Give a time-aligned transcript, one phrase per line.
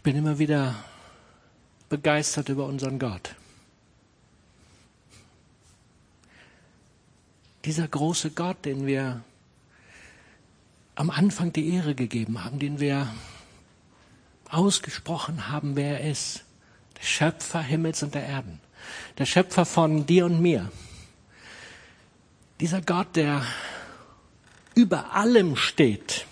[0.00, 0.82] Ich bin immer wieder
[1.90, 3.34] begeistert über unseren Gott.
[7.66, 9.22] Dieser große Gott, den wir
[10.94, 13.12] am Anfang die Ehre gegeben haben, den wir
[14.48, 16.44] ausgesprochen haben, wer er ist.
[16.96, 18.58] Der Schöpfer Himmels und der Erden.
[19.18, 20.72] Der Schöpfer von dir und mir.
[22.58, 23.44] Dieser Gott, der
[24.74, 26.24] über allem steht,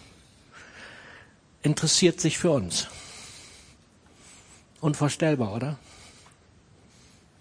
[1.62, 2.88] interessiert sich für uns.
[4.80, 5.78] Unvorstellbar, oder?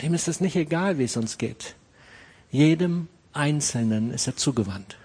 [0.01, 1.75] Dem ist es nicht egal, wie es uns geht.
[2.51, 4.97] Jedem Einzelnen ist er zugewandt.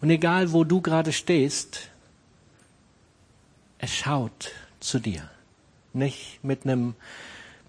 [0.00, 1.90] Und egal, wo du gerade stehst,
[3.78, 5.28] er schaut zu dir.
[5.92, 6.94] Nicht mit einem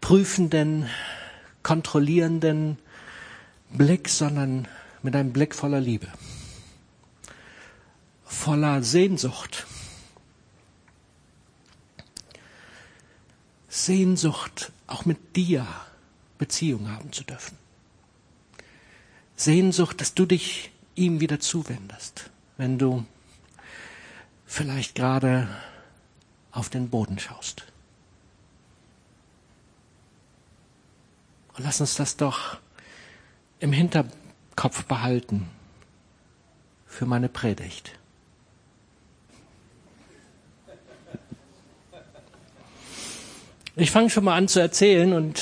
[0.02, 0.90] prüfenden,
[1.64, 2.78] kontrollierenden
[3.72, 4.68] Blick, sondern
[5.02, 6.08] mit einem Blick voller Liebe,
[8.26, 9.66] voller Sehnsucht.
[13.70, 15.66] Sehnsucht, auch mit dir
[16.40, 17.58] Beziehung haben zu dürfen.
[19.36, 23.06] Sehnsucht, dass du dich ihm wieder zuwendest, wenn du
[24.46, 25.48] vielleicht gerade
[26.52, 27.66] auf den Boden schaust.
[31.54, 32.58] Und lass uns das doch
[33.60, 35.48] im Hinterkopf behalten
[36.88, 37.99] für meine Predigt.
[43.80, 45.42] Ich fange schon mal an zu erzählen und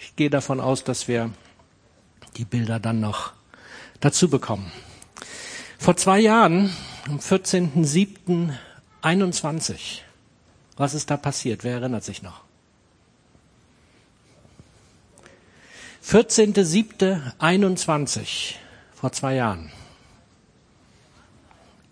[0.00, 1.30] ich gehe davon aus, dass wir
[2.36, 3.32] die Bilder dann noch
[4.00, 4.70] dazu bekommen.
[5.78, 6.76] Vor zwei Jahren,
[7.08, 10.00] am 14.07.21,
[10.76, 11.64] was ist da passiert?
[11.64, 12.42] Wer erinnert sich noch?
[16.04, 18.56] 14.07.21,
[18.94, 19.72] vor zwei Jahren.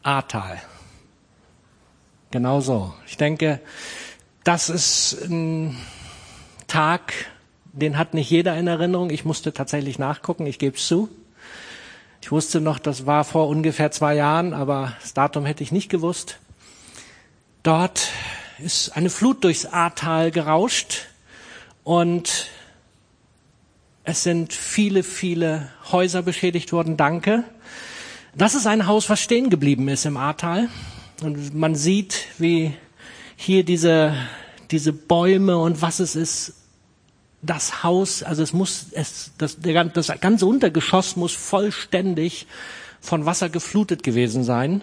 [0.03, 0.61] Ahrtal.
[2.31, 2.93] Genau so.
[3.07, 3.63] Ich denke,
[4.49, 5.77] das ist ein
[6.69, 7.13] Tag,
[7.75, 9.11] den hat nicht jeder in Erinnerung.
[9.11, 11.11] Ich musste tatsächlich nachgucken, ich gebe es zu.
[12.23, 15.91] Ich wusste noch, das war vor ungefähr zwei Jahren, aber das Datum hätte ich nicht
[15.91, 16.39] gewusst.
[17.63, 18.09] Dort
[18.59, 21.09] ist eine Flut durchs Ahrtal gerauscht
[21.85, 22.47] und
[24.05, 26.97] es sind viele, viele Häuser beschädigt worden.
[26.97, 27.45] Danke.
[28.35, 30.71] Das ist ein Haus, was stehen geblieben ist im Ahrtal.
[31.21, 32.75] Und man sieht, wie
[33.41, 34.15] hier diese,
[34.73, 36.55] diese Bäume und was es ist
[37.41, 42.49] das Haus, also es muss, es, das, der, das ganze Untergeschoss muss vollständig
[43.01, 44.83] von Wasser geflutet gewesen sein.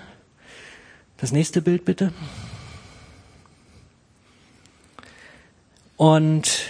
[1.17, 2.13] Das nächste Bild bitte.
[5.97, 6.61] Und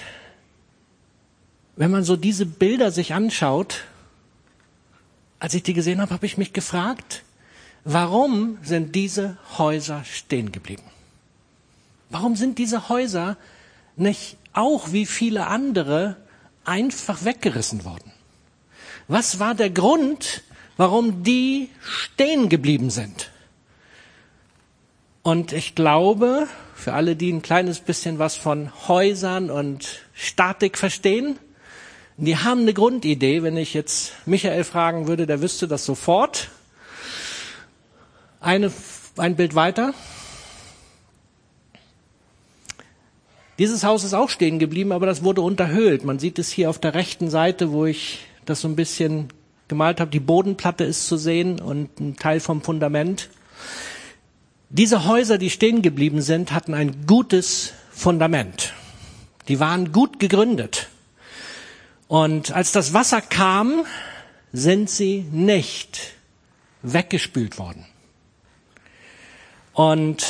[1.75, 3.83] wenn man so diese Bilder sich anschaut,
[5.37, 7.21] als ich die gesehen habe, habe ich mich gefragt,
[7.83, 10.94] warum sind diese Häuser stehen geblieben?
[12.09, 13.37] Warum sind diese Häuser
[13.95, 16.17] nicht auch wie viele andere
[16.63, 18.11] einfach weggerissen worden.
[19.07, 20.43] Was war der Grund,
[20.77, 23.31] warum die stehen geblieben sind?
[25.21, 31.37] Und ich glaube, für alle, die ein kleines bisschen was von Häusern und Statik verstehen,
[32.17, 33.43] die haben eine Grundidee.
[33.43, 36.49] Wenn ich jetzt Michael fragen würde, der wüsste das sofort.
[38.39, 38.71] Eine,
[39.17, 39.93] ein Bild weiter.
[43.57, 46.03] Dieses Haus ist auch stehen geblieben, aber das wurde unterhöhlt.
[46.03, 49.29] Man sieht es hier auf der rechten Seite, wo ich das so ein bisschen
[49.69, 50.11] gemalt habe.
[50.11, 53.29] Die Bodenplatte ist zu sehen und ein Teil vom Fundament.
[54.69, 58.73] Diese Häuser, die stehen geblieben sind, hatten ein gutes Fundament.
[59.47, 60.89] Die waren gut gegründet.
[62.07, 63.85] Und als das Wasser kam,
[64.51, 66.13] sind sie nicht
[66.81, 67.85] weggespült worden.
[69.73, 70.25] Und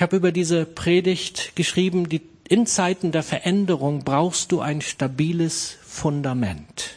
[0.00, 5.76] ich habe über diese Predigt geschrieben, die, in Zeiten der Veränderung brauchst du ein stabiles
[5.82, 6.92] Fundament.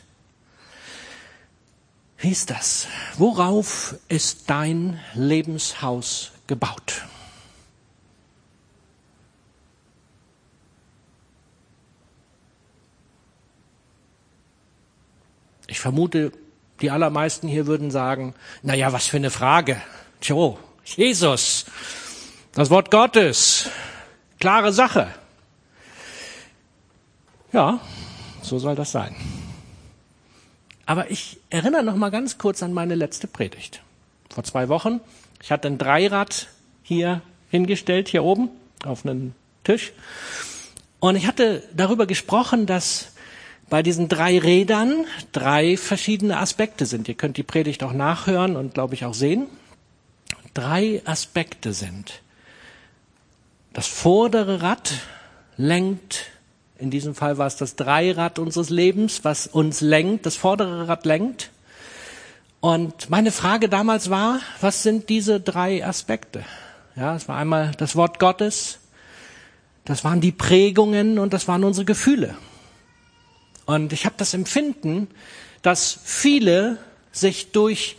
[2.17, 2.87] Wie ist das?
[3.17, 7.03] Worauf ist dein Lebenshaus gebaut?
[15.67, 16.31] Ich vermute,
[16.79, 19.81] die allermeisten hier würden sagen, na ja, was für eine Frage.
[20.21, 21.65] Tjo, Jesus.
[22.55, 23.67] Das Wort Gottes.
[24.39, 25.07] Klare Sache.
[27.51, 27.79] Ja,
[28.43, 29.15] so soll das sein.
[30.85, 33.81] Aber ich erinnere noch mal ganz kurz an meine letzte Predigt.
[34.29, 34.99] Vor zwei Wochen.
[35.41, 36.47] Ich hatte ein Dreirad
[36.83, 38.49] hier hingestellt, hier oben,
[38.85, 39.33] auf einen
[39.63, 39.91] Tisch.
[40.99, 43.13] Und ich hatte darüber gesprochen, dass
[43.67, 47.07] bei diesen drei Rädern drei verschiedene Aspekte sind.
[47.07, 49.47] Ihr könnt die Predigt auch nachhören und, glaube ich, auch sehen.
[50.53, 52.22] Drei Aspekte sind
[53.73, 54.93] Das vordere Rad
[55.57, 56.27] lenkt,
[56.77, 61.05] in diesem Fall war es das Dreirad unseres Lebens, was uns lenkt, das vordere Rad
[61.05, 61.49] lenkt.
[62.59, 66.45] Und meine Frage damals war, was sind diese drei Aspekte?
[66.95, 68.77] Ja, es war einmal das Wort Gottes,
[69.85, 72.37] das waren die Prägungen und das waren unsere Gefühle.
[73.65, 75.07] Und ich habe das Empfinden,
[75.63, 76.77] dass viele
[77.11, 77.97] sich durch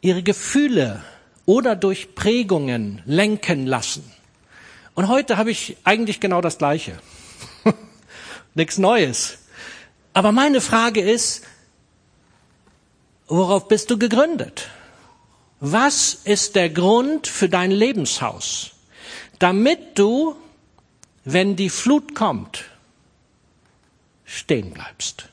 [0.00, 1.02] ihre Gefühle
[1.46, 4.17] oder durch Prägungen lenken lassen.
[4.98, 6.98] Und heute habe ich eigentlich genau das Gleiche.
[8.56, 9.38] Nichts Neues.
[10.12, 11.44] Aber meine Frage ist,
[13.28, 14.70] worauf bist du gegründet?
[15.60, 18.72] Was ist der Grund für dein Lebenshaus?
[19.38, 20.34] Damit du,
[21.24, 22.64] wenn die Flut kommt,
[24.24, 25.28] stehen bleibst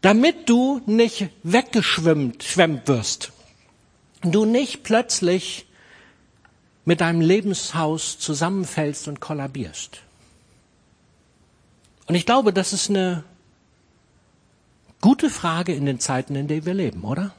[0.00, 3.30] damit du nicht weggeschwemmt schwemmt wirst.
[4.22, 5.66] Du nicht plötzlich
[6.84, 10.02] mit deinem Lebenshaus zusammenfällst und kollabierst.
[12.06, 13.24] Und ich glaube, das ist eine
[15.00, 17.32] gute Frage in den Zeiten, in denen wir leben, oder?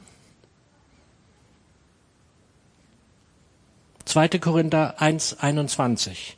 [4.06, 4.30] 2.
[4.40, 6.38] Korinther 1, 21.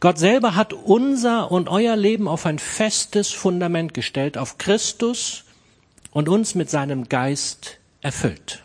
[0.00, 5.44] Gott selber hat unser und euer Leben auf ein festes Fundament gestellt, auf Christus,
[6.10, 8.62] und uns mit seinem Geist erfüllt.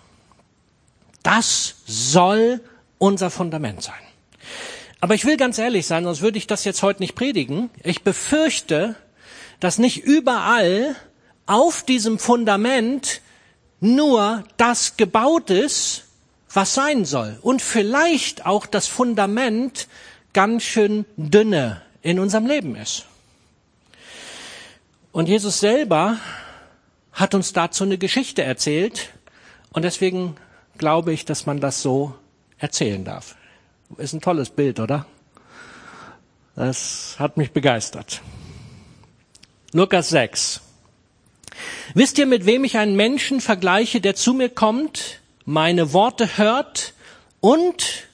[1.23, 2.61] Das soll
[3.01, 3.95] unser Fundament sein.
[4.99, 7.71] Aber ich will ganz ehrlich sein, sonst würde ich das jetzt heute nicht predigen.
[7.83, 8.95] Ich befürchte,
[9.59, 10.95] dass nicht überall
[11.47, 13.21] auf diesem Fundament
[13.79, 16.03] nur das gebaut ist,
[16.53, 17.39] was sein soll.
[17.41, 19.87] Und vielleicht auch das Fundament
[20.33, 23.05] ganz schön dünne in unserem Leben ist.
[25.11, 26.17] Und Jesus selber
[27.13, 29.09] hat uns dazu eine Geschichte erzählt
[29.73, 30.35] und deswegen
[30.77, 32.13] glaube ich, dass man das so
[32.61, 33.35] erzählen darf.
[33.97, 35.05] Ist ein tolles Bild, oder?
[36.55, 38.21] Das hat mich begeistert.
[39.73, 40.61] Lukas 6.
[41.93, 46.93] Wisst ihr, mit wem ich einen Menschen vergleiche, der zu mir kommt, meine Worte hört
[47.39, 48.07] und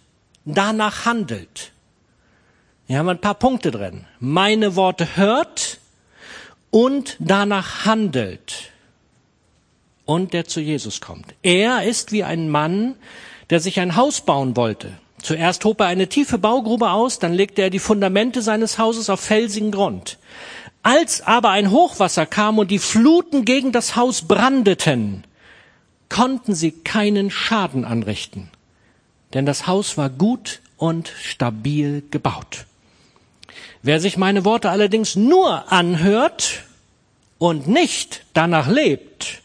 [0.46, 1.72] danach handelt?
[2.88, 4.06] Hier haben wir ein paar Punkte drin.
[4.20, 5.80] Meine Worte hört
[6.72, 8.72] und danach handelt
[10.06, 11.36] und der zu Jesus kommt.
[11.44, 12.96] Er ist wie ein Mann,
[13.50, 14.92] der sich ein Haus bauen wollte.
[15.22, 19.20] Zuerst hob er eine tiefe Baugrube aus, dann legte er die Fundamente seines Hauses auf
[19.20, 20.18] felsigen Grund.
[20.84, 25.24] Als aber ein Hochwasser kam und die Fluten gegen das Haus brandeten,
[26.10, 28.50] konnten sie keinen Schaden anrichten,
[29.34, 32.66] denn das Haus war gut und stabil gebaut.
[33.82, 36.64] Wer sich meine Worte allerdings nur anhört
[37.38, 39.42] und nicht danach lebt,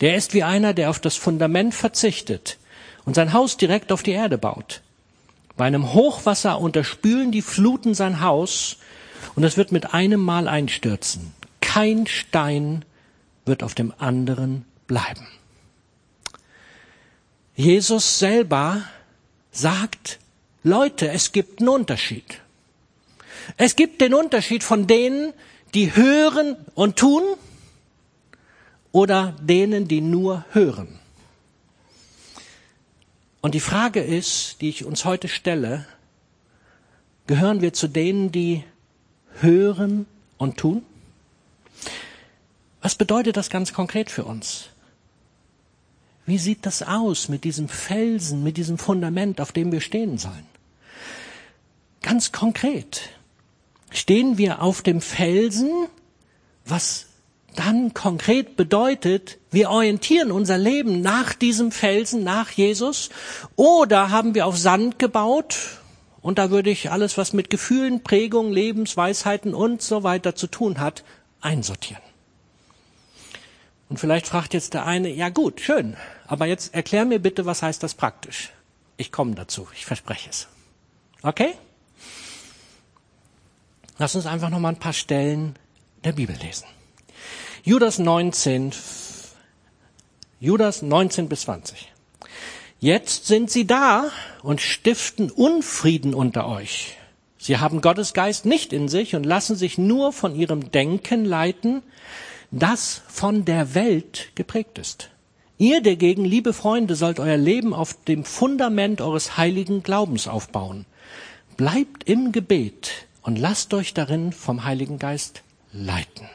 [0.00, 2.56] der ist wie einer, der auf das Fundament verzichtet
[3.04, 4.82] und sein Haus direkt auf die Erde baut.
[5.56, 8.78] Bei einem Hochwasser unterspülen die Fluten sein Haus
[9.34, 11.32] und es wird mit einem Mal einstürzen.
[11.60, 12.84] Kein Stein
[13.44, 15.26] wird auf dem anderen bleiben.
[17.54, 18.82] Jesus selber
[19.50, 20.18] sagt,
[20.62, 22.40] Leute, es gibt einen Unterschied.
[23.56, 25.32] Es gibt den Unterschied von denen,
[25.74, 27.22] die hören und tun
[28.92, 30.98] oder denen, die nur hören?
[33.42, 35.84] Und die Frage ist, die ich uns heute stelle,
[37.26, 38.62] gehören wir zu denen, die
[39.40, 40.06] hören
[40.38, 40.84] und tun?
[42.80, 44.68] Was bedeutet das ganz konkret für uns?
[46.24, 50.46] Wie sieht das aus mit diesem Felsen, mit diesem Fundament, auf dem wir stehen sollen?
[52.00, 53.10] Ganz konkret.
[53.90, 55.88] Stehen wir auf dem Felsen,
[56.64, 57.06] was
[57.56, 63.10] dann konkret bedeutet, wir orientieren unser Leben nach diesem Felsen, nach Jesus,
[63.56, 65.58] oder haben wir auf Sand gebaut,
[66.22, 70.78] und da würde ich alles, was mit Gefühlen, Prägungen, Lebensweisheiten und so weiter zu tun
[70.78, 71.02] hat,
[71.40, 72.02] einsortieren.
[73.88, 77.62] Und vielleicht fragt jetzt der eine, ja gut, schön, aber jetzt erklär mir bitte, was
[77.62, 78.50] heißt das praktisch?
[78.96, 80.48] Ich komme dazu, ich verspreche es.
[81.22, 81.54] Okay?
[83.98, 85.56] Lass uns einfach noch mal ein paar Stellen
[86.04, 86.66] der Bibel lesen.
[87.64, 88.72] Judas 19,
[90.40, 91.92] Judas 19 bis 20.
[92.80, 94.10] Jetzt sind sie da
[94.42, 96.96] und stiften Unfrieden unter euch.
[97.38, 101.84] Sie haben Gottes Geist nicht in sich und lassen sich nur von ihrem Denken leiten,
[102.50, 105.10] das von der Welt geprägt ist.
[105.56, 110.84] Ihr dagegen, liebe Freunde, sollt euer Leben auf dem Fundament eures heiligen Glaubens aufbauen.
[111.56, 116.28] Bleibt im Gebet und lasst euch darin vom Heiligen Geist leiten.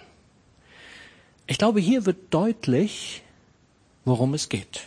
[1.47, 3.23] Ich glaube, hier wird deutlich,
[4.03, 4.81] worum es geht.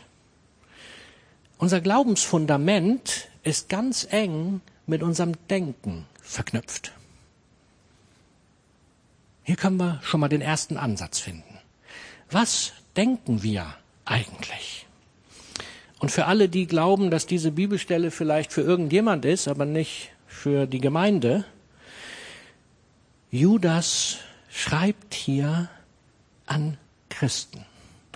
[1.57, 6.93] Unser Glaubensfundament ist ganz eng mit unserem Denken verknüpft.
[9.43, 11.59] Hier können wir schon mal den ersten Ansatz finden.
[12.31, 13.75] Was denken wir
[14.05, 14.87] eigentlich?
[15.99, 20.67] Und für alle, die glauben, dass diese Bibelstelle vielleicht für irgendjemand ist, aber nicht für
[20.67, 21.45] die Gemeinde,
[23.31, 24.19] Judas
[24.51, 25.69] schreibt hier
[26.51, 26.77] an
[27.09, 27.65] Christen,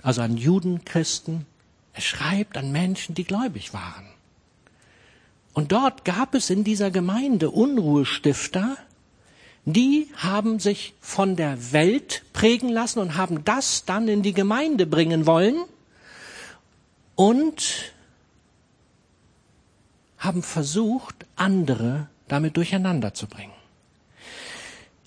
[0.03, 1.45] also an Judenchristen.
[1.93, 4.05] Er schreibt an Menschen, die gläubig waren.
[5.53, 8.77] Und dort gab es in dieser Gemeinde Unruhestifter,
[9.63, 14.85] die haben sich von der Welt prägen lassen und haben das dann in die Gemeinde
[14.85, 15.57] bringen wollen
[17.15, 17.93] und
[20.19, 23.54] haben versucht, andere damit durcheinander zu bringen.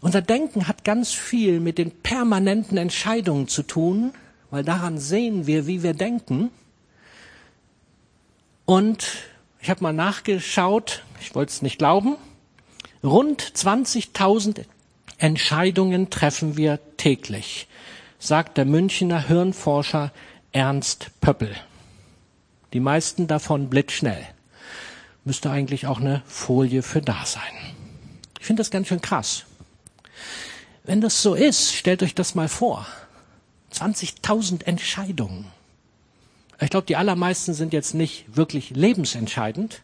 [0.00, 4.12] Unser Denken hat ganz viel mit den permanenten Entscheidungen zu tun,
[4.50, 6.50] weil daran sehen wir, wie wir denken.
[8.64, 9.08] Und
[9.60, 12.16] ich habe mal nachgeschaut, ich wollte es nicht glauben,
[13.02, 14.64] Rund 20.000
[15.18, 17.68] Entscheidungen treffen wir täglich,
[18.18, 20.12] sagt der Münchner Hirnforscher
[20.52, 21.54] Ernst Pöppel.
[22.72, 24.24] Die meisten davon blitzschnell.
[25.24, 27.42] Müsste eigentlich auch eine Folie für da sein.
[28.40, 29.44] Ich finde das ganz schön krass.
[30.84, 32.86] Wenn das so ist, stellt euch das mal vor.
[33.72, 35.46] 20.000 Entscheidungen.
[36.60, 39.82] Ich glaube, die allermeisten sind jetzt nicht wirklich lebensentscheidend,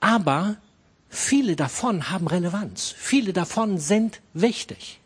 [0.00, 0.56] aber
[1.12, 2.94] Viele davon haben Relevanz.
[2.96, 5.00] Viele davon sind wichtig.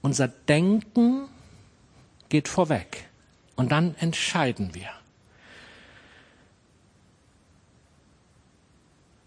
[0.00, 1.28] Unser Denken
[2.28, 3.08] geht vorweg
[3.56, 4.88] und dann entscheiden wir.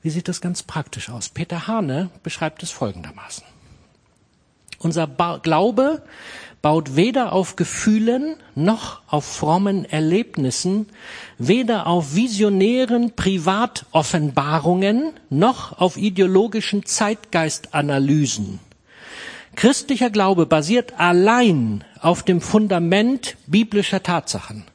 [0.01, 1.29] Wie sieht das ganz praktisch aus?
[1.29, 3.43] Peter Hane beschreibt es folgendermaßen.
[4.79, 5.07] Unser
[5.43, 6.01] Glaube
[6.63, 10.87] baut weder auf Gefühlen noch auf frommen Erlebnissen,
[11.37, 18.59] weder auf visionären Privatoffenbarungen noch auf ideologischen Zeitgeistanalysen.
[19.55, 24.65] Christlicher Glaube basiert allein auf dem Fundament biblischer Tatsachen.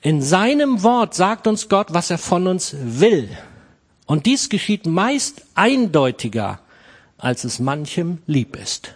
[0.00, 3.28] In seinem Wort sagt uns Gott, was er von uns will.
[4.06, 6.60] Und dies geschieht meist eindeutiger,
[7.18, 8.94] als es manchem lieb ist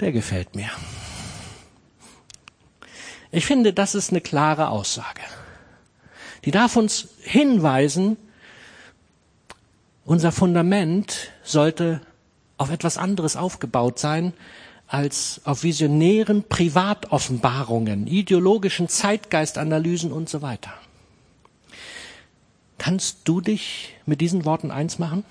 [0.00, 0.70] der gefällt mir.
[3.30, 5.20] Ich finde, das ist eine klare Aussage.
[6.44, 8.16] Die darf uns hinweisen,
[10.04, 12.00] unser Fundament sollte
[12.56, 14.32] auf etwas anderes aufgebaut sein
[14.86, 20.72] als auf visionären Privatoffenbarungen, ideologischen Zeitgeistanalysen und so weiter.
[22.78, 25.24] Kannst du dich mit diesen Worten eins machen?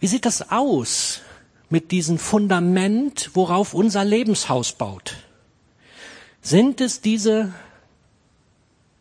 [0.00, 1.20] Wie sieht das aus,
[1.68, 5.16] mit diesem Fundament, worauf unser Lebenshaus baut?
[6.40, 7.52] Sind es diese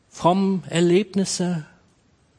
[0.10, 1.66] frommen Erlebnisse,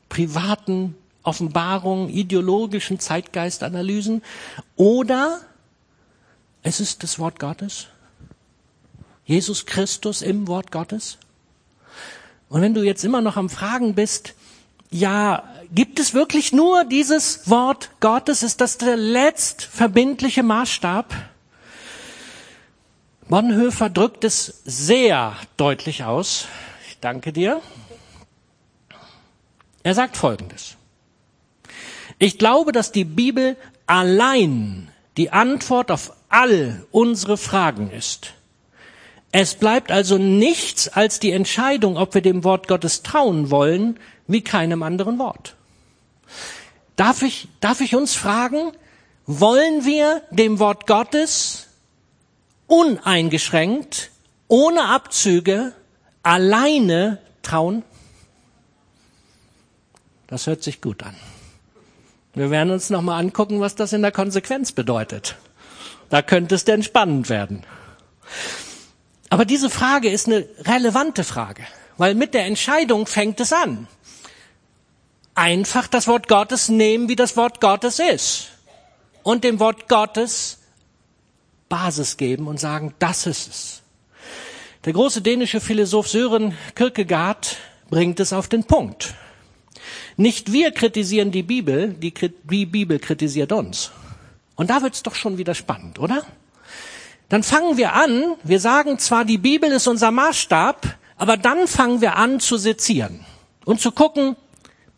[0.09, 4.23] privaten Offenbarungen, ideologischen Zeitgeistanalysen
[4.77, 5.41] oder
[6.63, 7.89] es ist das Wort Gottes?
[9.27, 11.19] Jesus Christus im Wort Gottes?
[12.55, 14.35] Und wenn du jetzt immer noch am Fragen bist,
[14.89, 15.43] ja,
[15.75, 18.45] gibt es wirklich nur dieses Wort Gottes?
[18.45, 21.13] Ist das der letzt verbindliche Maßstab?
[23.29, 26.47] Bonhoeffer drückt es sehr deutlich aus.
[26.89, 27.61] Ich danke dir.
[29.83, 30.77] Er sagt Folgendes.
[32.21, 33.57] Ich glaube, dass die Bibel
[33.89, 38.33] allein die Antwort auf all unsere Fragen ist.
[39.37, 43.99] Es bleibt also nichts als die Entscheidung, ob wir dem Wort Gottes trauen wollen,
[44.29, 45.57] wie keinem anderen Wort.
[46.95, 48.71] Darf ich, darf ich uns fragen,
[49.27, 51.67] wollen wir dem Wort Gottes
[52.69, 54.13] uneingeschränkt,
[54.47, 55.73] ohne Abzüge,
[56.23, 57.83] alleine trauen?
[60.29, 61.17] Das hört sich gut an.
[62.35, 65.35] Wir werden uns nochmal angucken, was das in der Konsequenz bedeutet.
[66.09, 67.65] Da könnte es denn spannend werden.
[69.35, 71.65] Aber diese Frage ist eine relevante Frage,
[71.97, 73.89] weil mit der Entscheidung fängt es an
[75.35, 78.51] einfach das Wort Gottes nehmen, wie das Wort Gottes ist.
[79.23, 80.59] Und dem Wort Gottes
[81.69, 83.83] Basis geben und sagen, das ist es.
[84.85, 87.57] Der große dänische Philosoph Sören Kierkegaard
[87.89, 89.15] bringt es auf den Punkt.
[90.17, 92.13] Nicht wir kritisieren die Bibel, die,
[92.45, 93.91] die Bibel kritisiert uns.
[94.57, 96.25] Und da wird's doch schon wieder spannend, oder?
[97.29, 102.01] Dann fangen wir an, wir sagen zwar, die Bibel ist unser Maßstab, aber dann fangen
[102.01, 103.25] wir an zu sezieren
[103.65, 104.37] und zu gucken,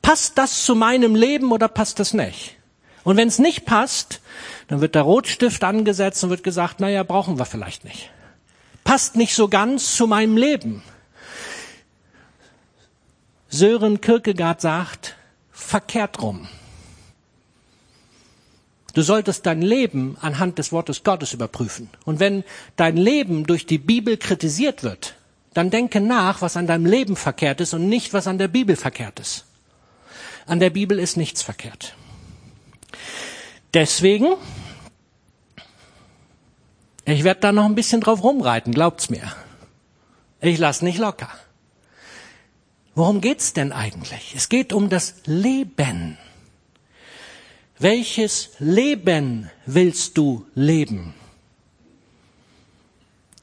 [0.03, 2.57] passt das zu meinem Leben oder passt das nicht?
[3.05, 4.21] Und wenn es nicht passt,
[4.69, 8.11] dann wird der Rotstift angesetzt und wird gesagt, naja, brauchen wir vielleicht nicht.
[8.83, 10.83] Passt nicht so ganz zu meinem Leben.
[13.49, 15.17] Sören Kierkegaard sagt,
[15.53, 16.49] verkehrt rum.
[18.97, 21.91] Du solltest dein Leben anhand des Wortes Gottes überprüfen.
[22.07, 22.45] Und wenn
[22.77, 25.17] dein Leben durch die Bibel kritisiert wird,
[25.53, 28.75] dann denke nach, was an deinem Leben verkehrt ist und nicht, was an der Bibel
[28.75, 29.45] verkehrt ist.
[30.47, 31.95] An der Bibel ist nichts verkehrt.
[33.75, 34.29] Deswegen,
[37.05, 39.31] ich werde da noch ein bisschen drauf rumreiten, glaubt's mir.
[40.41, 41.29] Ich lass nicht locker.
[42.95, 44.33] Worum geht's denn eigentlich?
[44.35, 46.17] Es geht um das Leben.
[47.79, 51.15] Welches Leben willst du leben?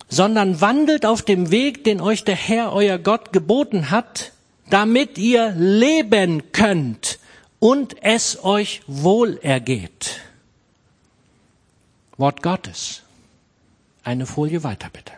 [0.10, 4.32] Sondern wandelt auf dem Weg, den euch der Herr, euer Gott, geboten hat,
[4.70, 7.20] damit ihr leben könnt
[7.60, 10.20] und es euch wohl ergeht.
[12.18, 13.02] Wort Gottes.
[14.04, 15.13] Eine Folie weiter bitte.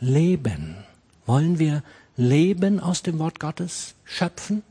[0.00, 0.76] Leben.
[1.26, 1.82] Wollen wir
[2.16, 4.62] Leben aus dem Wort Gottes schöpfen?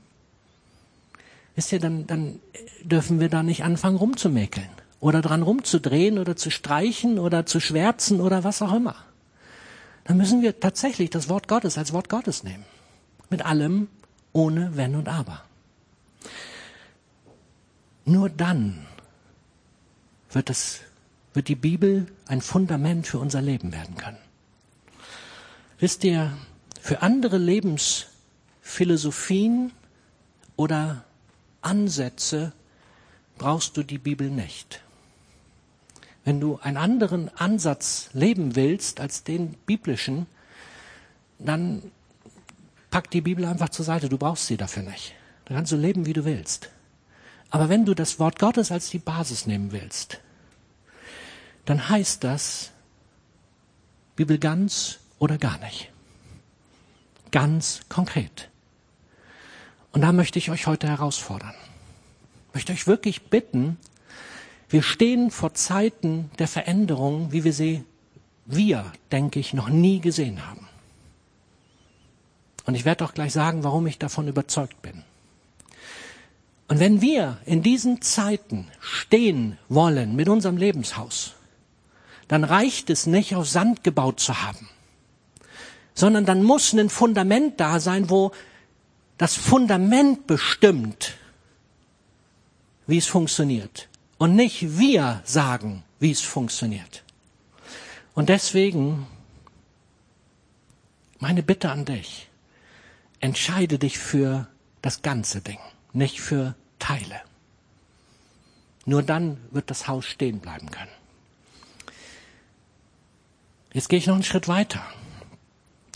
[1.56, 2.40] Wisst ihr, dann, dann
[2.84, 8.22] dürfen wir da nicht anfangen rumzumäkeln oder dran rumzudrehen oder zu streichen oder zu schwärzen
[8.22, 8.96] oder was auch immer.
[10.06, 12.66] Dann müssen wir tatsächlich das Wort Gottes als Wort Gottes nehmen.
[13.30, 13.88] Mit allem,
[14.34, 15.44] ohne Wenn und Aber.
[18.06, 18.88] Nur dann
[20.32, 20.80] wird es,
[21.34, 24.18] wird die Bibel ein Fundament für unser Leben werden können.
[25.80, 26.38] Wisst ihr,
[26.80, 29.72] für andere Lebensphilosophien
[30.56, 31.04] oder
[31.62, 32.54] Ansätze
[33.38, 34.82] brauchst du die Bibel nicht.
[36.24, 40.28] Wenn du einen anderen Ansatz leben willst als den biblischen,
[41.40, 41.92] dann
[42.92, 44.10] pack die Bibel einfach zur Seite.
[44.10, 45.16] Du brauchst sie dafür nicht.
[45.46, 46.70] Dann kannst du leben, wie du willst.
[47.50, 50.20] Aber wenn du das Wort Gottes als die Basis nehmen willst,
[51.66, 52.72] dann heißt das
[54.16, 55.92] Bibel ganz oder gar nicht.
[57.32, 58.51] Ganz konkret.
[59.92, 61.54] Und da möchte ich euch heute herausfordern.
[62.50, 63.78] Ich möchte euch wirklich bitten,
[64.70, 67.84] wir stehen vor Zeiten der Veränderung, wie wir sie,
[68.46, 70.68] wir, denke ich, noch nie gesehen haben.
[72.66, 75.04] Und ich werde auch gleich sagen, warum ich davon überzeugt bin.
[76.70, 81.34] Und wenn wir in diesen Zeiten stehen wollen mit unserem Lebenshaus,
[82.30, 84.70] dann reicht es nicht, auf Sand gebaut zu haben,
[85.94, 88.32] sondern dann muss ein Fundament da sein, wo
[89.22, 91.14] das Fundament bestimmt,
[92.88, 93.88] wie es funktioniert.
[94.18, 97.04] Und nicht wir sagen, wie es funktioniert.
[98.16, 99.06] Und deswegen
[101.20, 102.30] meine Bitte an dich,
[103.20, 104.48] entscheide dich für
[104.82, 105.60] das ganze Ding,
[105.94, 107.22] nicht für Teile.
[108.88, 110.90] Nur dann wird das Haus stehen bleiben können.
[113.72, 114.84] Jetzt gehe ich noch einen Schritt weiter.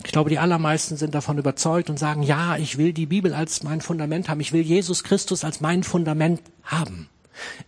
[0.06, 3.64] Ich glaube, die allermeisten sind davon überzeugt und sagen, ja, ich will die Bibel als
[3.64, 4.38] mein Fundament haben.
[4.38, 7.08] Ich will Jesus Christus als mein Fundament haben.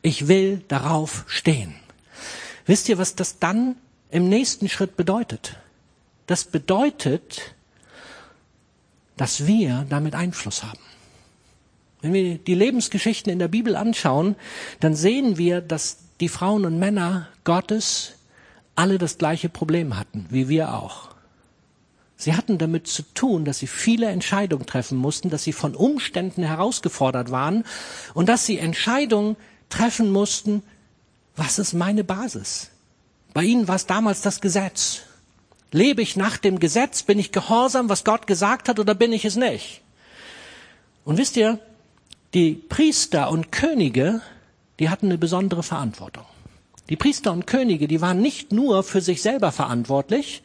[0.03, 1.75] Ich will darauf stehen.
[2.65, 3.75] Wisst ihr, was das dann
[4.13, 5.57] im nächsten Schritt bedeutet?
[6.29, 7.57] Das bedeutet,
[9.17, 10.79] dass wir damit Einfluss haben.
[12.03, 14.37] Wenn wir die Lebensgeschichten in der Bibel anschauen,
[14.79, 18.13] dann sehen wir, dass die Frauen und Männer Gottes
[18.77, 21.18] alle das gleiche Problem hatten, wie wir auch.
[22.21, 26.43] Sie hatten damit zu tun, dass sie viele Entscheidungen treffen mussten, dass sie von Umständen
[26.43, 27.65] herausgefordert waren
[28.13, 29.37] und dass sie Entscheidungen
[29.69, 30.65] treffen mussten,
[31.37, 32.71] was ist meine Basis?
[33.33, 35.03] Bei ihnen war es damals das Gesetz.
[35.71, 37.05] Lebe ich nach dem Gesetz?
[37.05, 39.83] Bin ich gehorsam, was Gott gesagt hat, oder bin ich es nicht?
[41.05, 41.61] Und wisst ihr,
[42.35, 44.23] die Priester und Könige,
[44.81, 46.25] die hatten eine besondere Verantwortung.
[46.89, 50.43] Die Priester und Könige, die waren nicht nur für sich selber verantwortlich,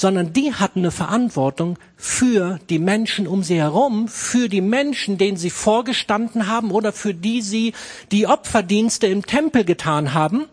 [0.00, 5.36] sondern die hatten eine Verantwortung für die Menschen um sie herum, für die Menschen, denen
[5.36, 7.74] sie vorgestanden haben oder für die sie
[8.10, 10.46] die Opferdienste im Tempel getan haben.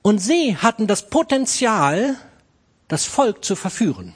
[0.00, 2.16] Und sie hatten das Potenzial,
[2.88, 4.14] das Volk zu verführen.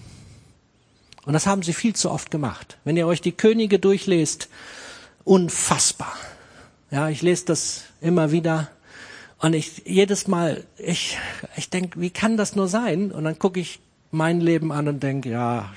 [1.27, 2.79] Und das haben sie viel zu oft gemacht.
[2.85, 4.49] Wenn ihr euch die Könige durchlest,
[5.25, 6.17] unfassbar.
[6.91, 8.71] Ja, ich lese das immer wieder
[9.39, 11.19] und ich jedes Mal, ich,
[11.57, 13.13] ich denke, wie kann das nur sein?
[13.13, 13.81] Und dann gucke ich
[14.15, 15.75] mein Leben an und denke, ja,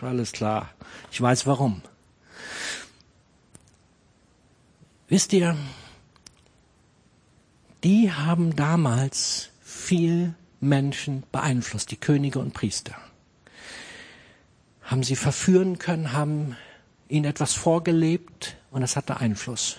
[0.00, 0.70] alles klar,
[1.10, 1.82] ich weiß warum.
[5.08, 5.56] Wisst ihr,
[7.82, 12.94] die haben damals viel Menschen beeinflusst, die Könige und Priester.
[14.82, 16.56] Haben sie verführen können, haben
[17.08, 19.78] ihnen etwas vorgelebt und das hatte Einfluss.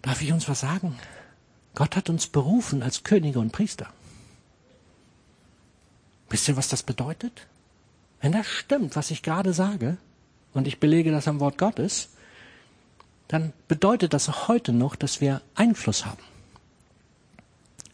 [0.00, 0.96] Darf ich uns was sagen?
[1.74, 3.88] Gott hat uns berufen als Könige und Priester.
[6.28, 7.46] Wisst ihr, was das bedeutet?
[8.20, 9.98] wenn das stimmt, was ich gerade sage,
[10.52, 12.08] und ich belege das am Wort Gottes,
[13.28, 16.22] dann bedeutet das auch heute noch, dass wir Einfluss haben.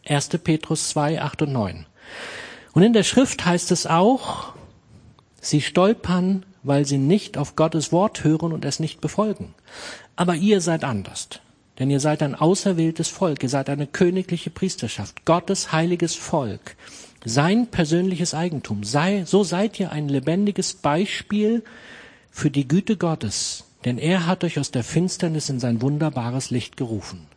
[0.07, 0.29] 1.
[0.29, 1.85] Petrus 2, 8 und 9.
[2.73, 4.53] Und in der Schrift heißt es auch,
[5.41, 9.53] sie stolpern, weil sie nicht auf Gottes Wort hören und es nicht befolgen.
[10.15, 11.27] Aber ihr seid anders.
[11.79, 16.75] Denn ihr seid ein auserwähltes Volk, ihr seid eine königliche Priesterschaft, Gottes heiliges Volk,
[17.25, 18.83] sein persönliches Eigentum.
[18.83, 21.63] Sei, so seid ihr ein lebendiges Beispiel
[22.29, 26.77] für die Güte Gottes, denn er hat euch aus der Finsternis in sein wunderbares Licht
[26.77, 27.27] gerufen.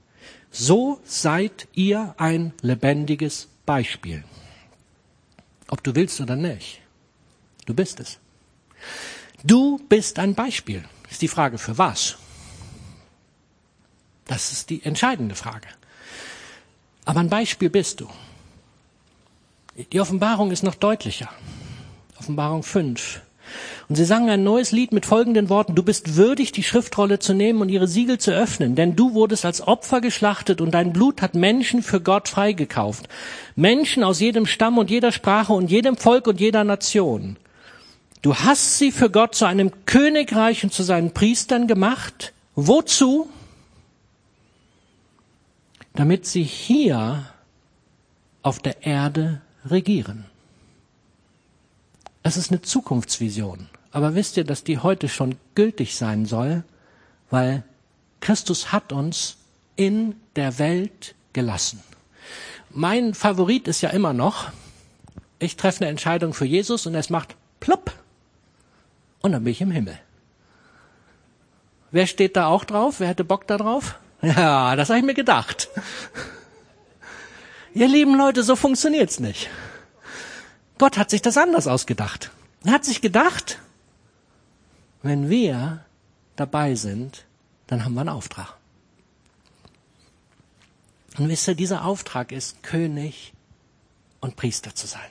[0.51, 4.25] So seid ihr ein lebendiges Beispiel.
[5.68, 6.81] Ob du willst oder nicht.
[7.64, 8.18] Du bist es.
[9.42, 10.85] Du bist ein Beispiel.
[11.11, 12.16] Ist die Frage für was?
[14.27, 15.69] Das ist die entscheidende Frage.
[17.05, 18.09] Aber ein Beispiel bist du.
[19.93, 21.29] Die Offenbarung ist noch deutlicher.
[22.19, 23.21] Offenbarung 5.
[23.89, 25.77] Und sie sangen ein neues Lied mit folgenden Worten.
[25.77, 29.45] Du bist würdig, die Schriftrolle zu nehmen und ihre Siegel zu öffnen, denn du wurdest
[29.45, 33.09] als Opfer geschlachtet und dein Blut hat Menschen für Gott freigekauft.
[33.55, 37.37] Menschen aus jedem Stamm und jeder Sprache und jedem Volk und jeder Nation.
[38.23, 42.33] Du hast sie für Gott zu einem Königreich und zu seinen Priestern gemacht.
[42.57, 43.29] Wozu?
[45.97, 47.27] Damit sie hier
[48.43, 50.27] auf der Erde regieren.
[52.23, 53.69] Es ist eine Zukunftsvision.
[53.91, 56.65] Aber wisst ihr, dass die heute schon gültig sein soll?
[57.31, 57.65] Weil
[58.21, 59.39] Christus hat uns
[59.75, 61.83] in der Welt gelassen.
[62.71, 64.51] Mein Favorit ist ja immer noch,
[65.39, 67.93] ich treffe eine Entscheidung für Jesus und es macht plopp
[69.21, 69.99] und dann bin ich im Himmel.
[71.91, 73.01] Wer steht da auch drauf?
[73.01, 73.99] Wer hätte Bock da drauf?
[74.27, 75.69] Ja, das habe ich mir gedacht.
[77.75, 79.49] Ihr lieben Leute, so funktioniert's nicht.
[80.79, 82.33] Gott hat sich das anders ausgedacht.
[82.65, 83.61] Er hat sich gedacht,
[85.03, 85.85] wenn wir
[86.35, 87.25] dabei sind,
[87.69, 88.57] dann haben wir einen Auftrag.
[91.19, 93.33] Und wisst ihr, dieser Auftrag ist, König
[94.21, 95.11] und Priester zu sein.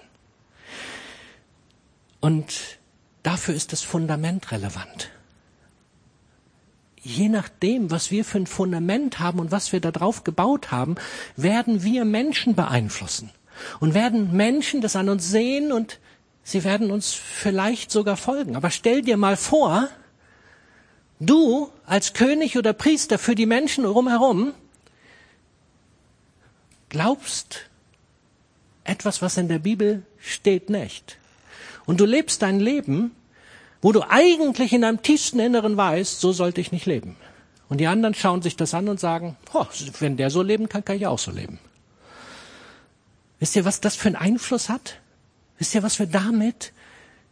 [2.20, 2.80] Und
[3.24, 5.10] dafür ist das Fundament relevant
[7.06, 10.96] je nachdem, was wir für ein Fundament haben und was wir da drauf gebaut haben,
[11.36, 13.30] werden wir Menschen beeinflussen
[13.80, 16.00] und werden Menschen das an uns sehen und
[16.44, 18.56] sie werden uns vielleicht sogar folgen.
[18.56, 19.88] Aber stell dir mal vor,
[21.20, 24.54] du als König oder Priester für die Menschen drumherum
[26.90, 27.70] glaubst
[28.84, 31.18] etwas, was in der Bibel steht, nicht.
[31.86, 33.12] Und du lebst dein Leben
[33.82, 37.16] wo du eigentlich in deinem tiefsten Inneren weißt, so sollte ich nicht leben.
[37.70, 39.66] Und die anderen schauen sich das an und sagen, oh,
[40.00, 41.60] wenn der so leben kann, kann ich auch so leben.
[43.40, 45.00] Wisst ihr, was das für einen Einfluss hat?
[45.58, 46.74] Wisst ihr, was wir damit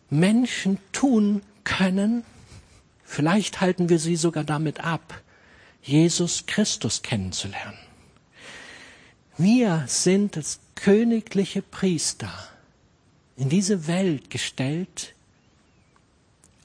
[0.09, 2.23] Menschen tun können?
[3.03, 5.21] Vielleicht halten wir sie sogar damit ab,
[5.81, 7.77] Jesus Christus kennenzulernen.
[9.37, 12.31] Wir sind als königliche Priester
[13.35, 15.13] in diese Welt gestellt,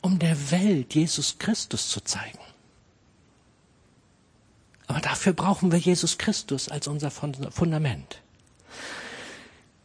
[0.08, 2.38] um der Welt Jesus Christus zu zeigen.
[4.86, 8.22] Aber dafür brauchen wir Jesus Christus als unser Fundament.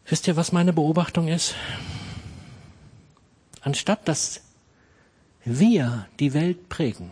[0.05, 1.55] Wisst ihr, was meine Beobachtung ist?
[3.59, 4.39] Anstatt dass
[5.43, 7.11] wir die Welt prägen,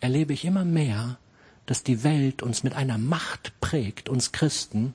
[0.00, 1.16] erlebe ich immer mehr,
[1.66, 4.94] dass die Welt uns mit einer Macht prägt, uns Christen,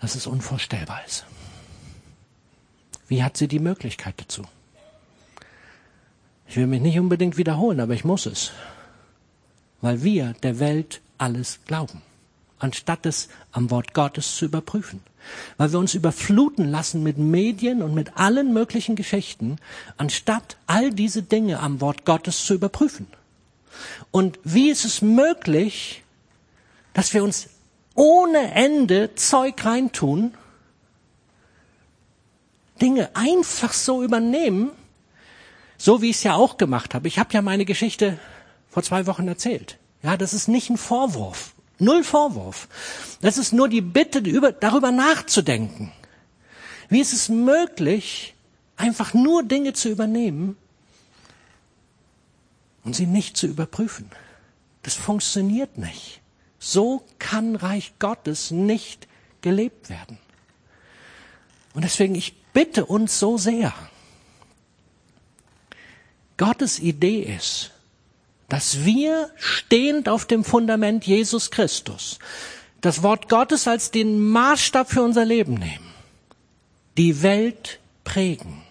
[0.00, 1.26] dass es unvorstellbar ist.
[3.06, 4.42] Wie hat sie die Möglichkeit dazu?
[6.48, 8.52] Ich will mich nicht unbedingt wiederholen, aber ich muss es.
[9.80, 12.02] Weil wir der Welt alles glauben,
[12.58, 15.00] anstatt es am Wort Gottes zu überprüfen.
[15.56, 19.56] Weil wir uns überfluten lassen mit Medien und mit allen möglichen Geschichten,
[19.96, 23.08] anstatt all diese Dinge am Wort Gottes zu überprüfen.
[24.10, 26.04] Und wie ist es möglich,
[26.94, 27.48] dass wir uns
[27.94, 30.34] ohne Ende Zeug reintun,
[32.80, 34.70] Dinge einfach so übernehmen,
[35.78, 37.08] so wie ich es ja auch gemacht habe.
[37.08, 38.18] Ich habe ja meine Geschichte
[38.68, 39.78] vor zwei Wochen erzählt.
[40.02, 41.54] Ja, das ist nicht ein Vorwurf.
[41.78, 42.68] Null Vorwurf.
[43.20, 44.22] Das ist nur die Bitte,
[44.60, 45.92] darüber nachzudenken.
[46.88, 48.34] Wie ist es möglich,
[48.76, 50.56] einfach nur Dinge zu übernehmen
[52.84, 54.10] und sie nicht zu überprüfen?
[54.82, 56.20] Das funktioniert nicht.
[56.58, 59.08] So kann Reich Gottes nicht
[59.40, 60.18] gelebt werden.
[61.74, 63.74] Und deswegen, ich bitte uns so sehr,
[66.36, 67.70] Gottes Idee ist,
[68.48, 72.18] dass wir stehend auf dem Fundament Jesus Christus
[72.80, 75.92] das Wort Gottes als den Maßstab für unser Leben nehmen,
[76.96, 78.62] die Welt prägen.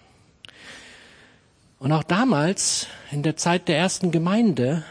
[1.78, 4.84] Und auch damals, in der Zeit der ersten Gemeinde,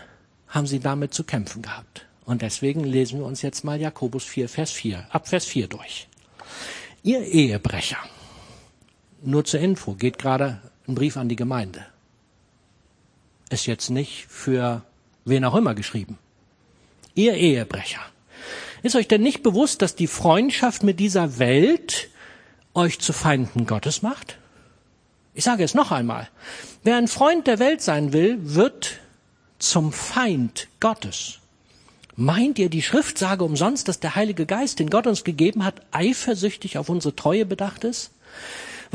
[0.48, 2.06] haben sie damit zu kämpfen gehabt.
[2.26, 6.08] Und deswegen lesen wir uns jetzt mal Jakobus 4, Vers 4, ab Vers 4 durch.
[7.04, 7.98] Ihr Ehebrecher,
[9.22, 11.86] nur zur Info, geht gerade ein Brief an die Gemeinde.
[13.49, 14.81] Ist jetzt nicht für
[15.25, 16.17] wen auch immer geschrieben.
[17.13, 18.01] Ihr Ehebrecher.
[18.84, 22.10] Ist euch denn nicht bewusst, dass die Freundschaft mit dieser Welt
[22.73, 24.38] euch zu Feinden Gottes macht?
[25.34, 26.29] Ich sage es noch einmal.
[26.84, 28.99] Wer ein Freund der Welt sein will, wird
[29.60, 31.39] zum Feind Gottes.
[32.15, 35.81] Meint ihr, die Schrift sage umsonst, dass der Heilige Geist, den Gott uns gegeben hat,
[35.91, 38.12] eifersüchtig auf unsere Treue bedacht ist?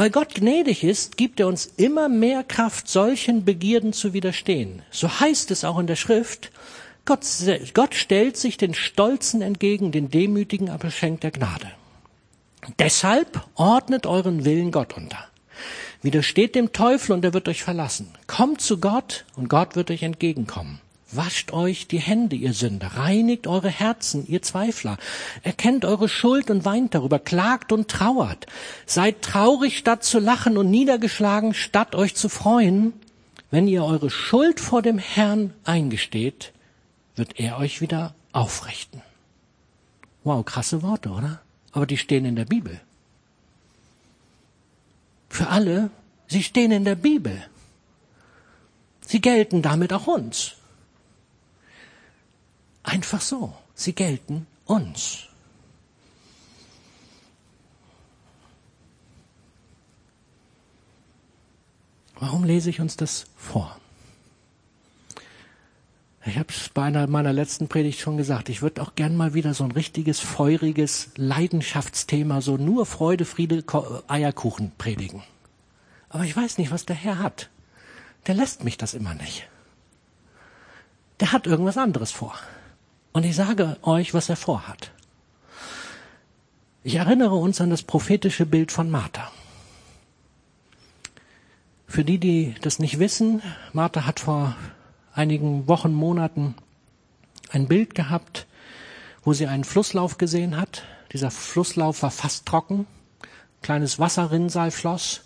[0.01, 4.81] Weil Gott gnädig ist, gibt er uns immer mehr Kraft, solchen Begierden zu widerstehen.
[4.91, 6.53] So heißt es auch in der Schrift,
[7.05, 7.21] Gott,
[7.75, 11.71] Gott stellt sich den Stolzen entgegen, den Demütigen aber schenkt er Gnade.
[12.79, 15.23] Deshalb ordnet euren Willen Gott unter.
[16.01, 18.09] Widersteht dem Teufel und er wird euch verlassen.
[18.27, 20.81] Kommt zu Gott und Gott wird euch entgegenkommen.
[21.13, 24.97] Wascht euch die Hände, ihr Sünder, reinigt eure Herzen, ihr Zweifler,
[25.43, 28.47] erkennt eure Schuld und weint darüber, klagt und trauert,
[28.87, 32.93] seid traurig statt zu lachen und niedergeschlagen statt euch zu freuen.
[33.51, 36.53] Wenn ihr eure Schuld vor dem Herrn eingesteht,
[37.17, 39.03] wird er euch wieder aufrichten.
[40.23, 41.41] Wow, krasse Worte, oder?
[41.73, 42.81] Aber die stehen in der Bibel.
[45.29, 45.91] Für alle,
[46.29, 47.43] sie stehen in der Bibel.
[49.01, 50.55] Sie gelten damit auch uns.
[52.91, 53.55] Einfach so.
[53.77, 55.29] Sie gelten uns.
[62.19, 63.79] Warum lese ich uns das vor?
[66.27, 69.35] Ich habe es bei einer meiner letzten Predigt schon gesagt, ich würde auch gern mal
[69.35, 73.65] wieder so ein richtiges, feuriges Leidenschaftsthema, so nur Freude, Friede,
[74.09, 75.23] Eierkuchen predigen.
[76.09, 77.51] Aber ich weiß nicht, was der Herr hat.
[78.27, 79.49] Der lässt mich das immer nicht.
[81.21, 82.35] Der hat irgendwas anderes vor.
[83.13, 84.93] Und ich sage euch, was er vorhat.
[86.83, 89.31] Ich erinnere uns an das prophetische Bild von Martha.
[91.87, 93.43] Für die, die das nicht wissen,
[93.73, 94.57] Martha hat vor
[95.13, 96.55] einigen Wochen, Monaten
[97.51, 98.47] ein Bild gehabt,
[99.25, 100.85] wo sie einen Flusslauf gesehen hat.
[101.13, 102.87] Dieser Flusslauf war fast trocken.
[103.61, 105.23] Kleines Wasserrinnsal floss.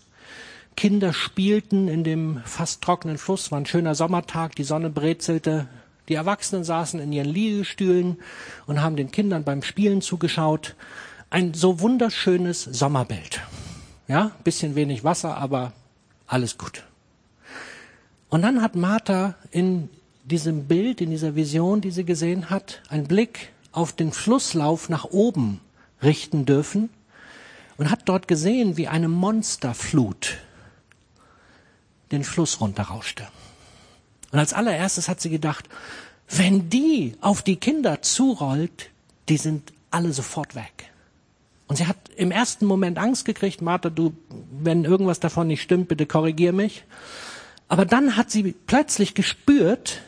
[0.77, 3.53] Kinder spielten in dem fast trockenen Fluss.
[3.53, 4.57] War ein schöner Sommertag.
[4.57, 5.69] Die Sonne brezelte.
[6.09, 8.19] Die Erwachsenen saßen in ihren Liegestühlen
[8.67, 10.75] und haben den Kindern beim Spielen zugeschaut.
[11.31, 13.41] Ein so wunderschönes Sommerbild.
[14.07, 15.73] Ja, bisschen wenig Wasser, aber
[16.27, 16.85] alles gut.
[18.29, 19.89] Und dann hat Martha in
[20.25, 25.05] diesem Bild, in dieser Vision, die sie gesehen hat, einen Blick auf den Flusslauf nach
[25.05, 25.61] oben
[26.03, 26.91] richten dürfen
[27.77, 30.39] und hat dort gesehen, wie eine Monsterflut
[32.13, 33.27] den Fluss runterrauschte.
[34.35, 35.69] Und als allererstes hat sie gedacht,
[36.29, 38.91] wenn die auf die Kinder zurollt,
[39.29, 40.91] die sind alle sofort weg.
[41.69, 44.13] Und sie hat im ersten Moment Angst gekriegt, Martha, du,
[44.51, 46.83] wenn irgendwas davon nicht stimmt, bitte korrigier mich.
[47.69, 50.01] Aber dann hat sie plötzlich gespürt,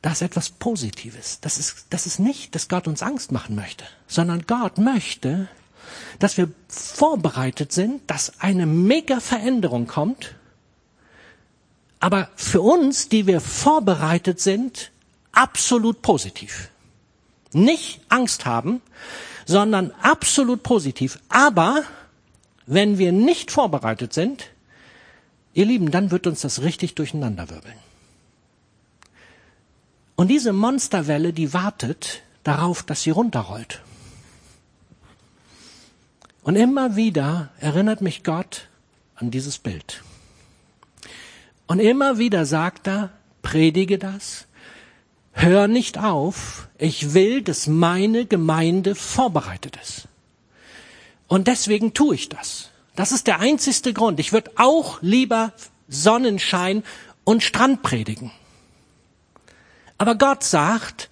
[0.00, 1.40] dass etwas Positives.
[1.42, 5.46] Das ist, das ist nicht, dass Gott uns Angst machen möchte, sondern Gott möchte,
[6.20, 10.36] dass wir vorbereitet sind, dass eine mega Veränderung kommt.
[12.00, 14.92] Aber für uns, die wir vorbereitet sind,
[15.32, 16.70] absolut positiv.
[17.52, 18.82] Nicht Angst haben,
[19.46, 21.18] sondern absolut positiv.
[21.28, 21.82] Aber
[22.66, 24.50] wenn wir nicht vorbereitet sind,
[25.54, 27.74] Ihr Lieben, dann wird uns das richtig durcheinanderwirbeln.
[30.14, 33.82] Und diese Monsterwelle, die wartet darauf, dass sie runterrollt.
[36.42, 38.68] Und immer wieder erinnert mich Gott
[39.16, 40.02] an dieses Bild.
[41.68, 43.10] Und immer wieder sagt er,
[43.42, 44.46] predige das,
[45.32, 50.08] hör nicht auf, ich will, dass meine Gemeinde vorbereitet ist.
[51.28, 52.70] Und deswegen tue ich das.
[52.96, 54.18] Das ist der einzigste Grund.
[54.18, 55.52] Ich würde auch lieber
[55.88, 56.82] Sonnenschein
[57.24, 58.32] und Strand predigen.
[59.98, 61.10] Aber Gott sagt,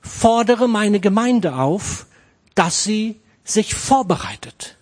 [0.00, 2.06] fordere meine Gemeinde auf,
[2.54, 4.75] dass sie sich vorbereitet.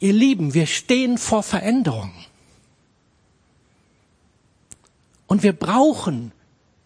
[0.00, 2.14] Ihr Lieben, wir stehen vor Veränderungen.
[5.26, 6.32] Und wir brauchen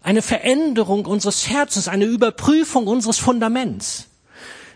[0.02, 4.08] eine Veränderung unseres Herzens, eine Überprüfung unseres Fundaments.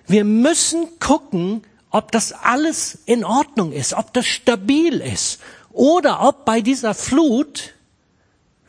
[0.07, 5.41] Wir müssen gucken, ob das alles in Ordnung ist, ob das stabil ist
[5.73, 7.75] oder ob bei dieser Flut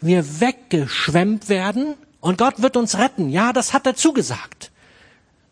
[0.01, 3.29] wir weggeschwemmt werden und Gott wird uns retten.
[3.29, 4.71] Ja, das hat er zugesagt.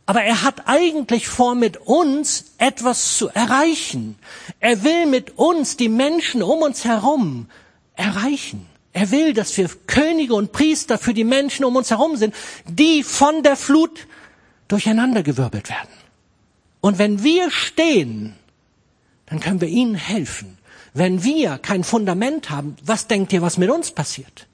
[0.05, 4.17] Aber er hat eigentlich vor, mit uns etwas zu erreichen.
[4.59, 7.47] Er will mit uns die Menschen um uns herum
[7.95, 8.67] erreichen.
[8.93, 13.03] Er will, dass wir Könige und Priester für die Menschen um uns herum sind, die
[13.03, 14.07] von der Flut
[14.67, 15.89] durcheinandergewirbelt werden.
[16.81, 18.35] Und wenn wir stehen,
[19.25, 20.57] dann können wir ihnen helfen.
[20.93, 24.47] Wenn wir kein Fundament haben, was denkt ihr, was mit uns passiert?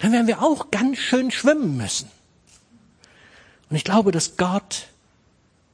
[0.00, 2.10] Dann werden wir auch ganz schön schwimmen müssen.
[3.70, 4.86] Und ich glaube, dass Gott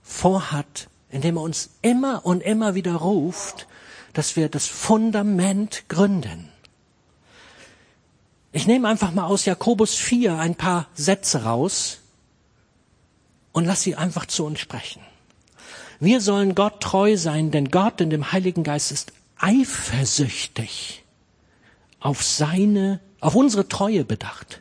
[0.02, 3.66] vorhat, indem er uns immer und immer wieder ruft,
[4.12, 6.48] dass wir das Fundament gründen.
[8.52, 11.98] Ich nehme einfach mal aus Jakobus 4 ein paar Sätze raus
[13.52, 15.02] und lass sie einfach zu uns sprechen.
[16.00, 21.04] Wir sollen Gott treu sein, denn Gott in dem Heiligen Geist ist eifersüchtig
[21.98, 24.60] auf seine, auf unsere Treue bedacht.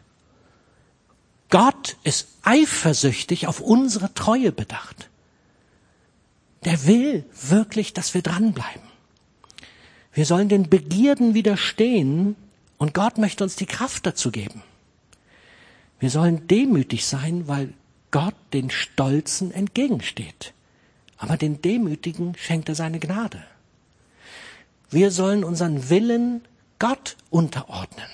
[1.53, 5.11] Gott ist eifersüchtig auf unsere Treue bedacht.
[6.65, 8.81] Der will wirklich, dass wir dranbleiben.
[10.13, 12.35] Wir sollen den Begierden widerstehen
[12.79, 14.63] und Gott möchte uns die Kraft dazu geben.
[15.99, 17.71] Wir sollen demütig sein, weil
[18.09, 20.53] Gott den Stolzen entgegensteht.
[21.17, 23.43] Aber den Demütigen schenkt er seine Gnade.
[24.89, 26.41] Wir sollen unseren Willen
[26.79, 28.09] Gott unterordnen.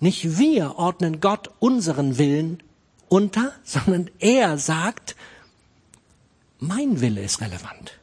[0.00, 2.62] Nicht wir ordnen Gott unseren Willen
[3.08, 5.16] unter, sondern er sagt,
[6.58, 7.98] mein Wille ist relevant.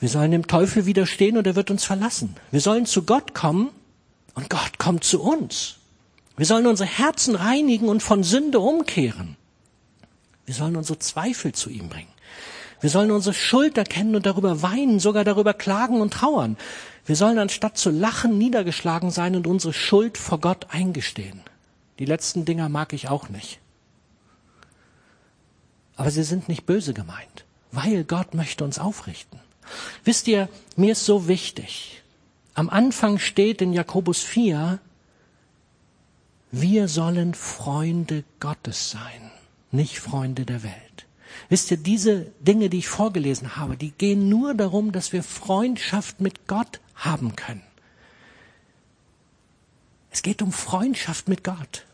[0.00, 2.36] Wir sollen dem Teufel widerstehen und er wird uns verlassen.
[2.50, 3.70] Wir sollen zu Gott kommen
[4.34, 5.76] und Gott kommt zu uns.
[6.36, 9.36] Wir sollen unsere Herzen reinigen und von Sünde umkehren.
[10.46, 12.08] Wir sollen unsere Zweifel zu ihm bringen.
[12.80, 16.58] Wir sollen unsere Schuld erkennen und darüber weinen, sogar darüber klagen und trauern.
[17.06, 21.40] Wir sollen anstatt zu lachen niedergeschlagen sein und unsere Schuld vor Gott eingestehen.
[21.98, 23.60] Die letzten Dinger mag ich auch nicht.
[25.96, 29.38] Aber sie sind nicht böse gemeint, weil Gott möchte uns aufrichten.
[30.02, 32.02] Wisst ihr, mir ist so wichtig.
[32.54, 34.78] Am Anfang steht in Jakobus 4,
[36.50, 39.30] wir sollen Freunde Gottes sein,
[39.72, 41.06] nicht Freunde der Welt.
[41.48, 46.20] Wisst ihr, diese Dinge, die ich vorgelesen habe, die gehen nur darum, dass wir Freundschaft
[46.20, 47.62] mit Gott haben können.
[50.10, 51.86] Es geht um Freundschaft mit Gott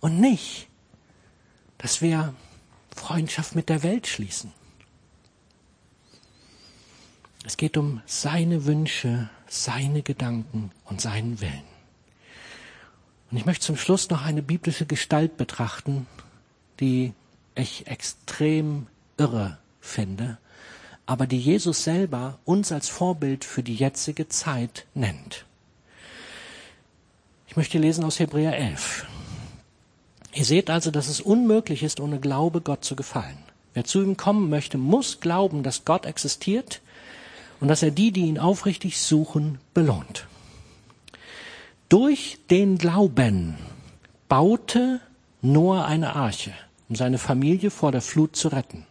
[0.00, 0.68] und nicht,
[1.78, 2.34] dass wir
[2.94, 4.52] Freundschaft mit der Welt schließen.
[7.44, 11.62] Es geht um seine Wünsche, seine Gedanken und seinen Willen.
[13.30, 16.06] Und ich möchte zum Schluss noch eine biblische Gestalt betrachten,
[16.80, 17.12] die
[17.54, 20.38] ich extrem irre finde
[21.06, 25.44] aber die Jesus selber uns als Vorbild für die jetzige Zeit nennt.
[27.46, 29.06] Ich möchte lesen aus Hebräer 11.
[30.32, 33.38] Ihr seht also, dass es unmöglich ist, ohne Glaube Gott zu gefallen.
[33.74, 36.80] Wer zu ihm kommen möchte, muss glauben, dass Gott existiert
[37.60, 40.26] und dass er die, die ihn aufrichtig suchen, belohnt.
[41.88, 43.56] Durch den Glauben
[44.28, 45.00] baute
[45.42, 46.52] Noah eine Arche,
[46.88, 48.86] um seine Familie vor der Flut zu retten.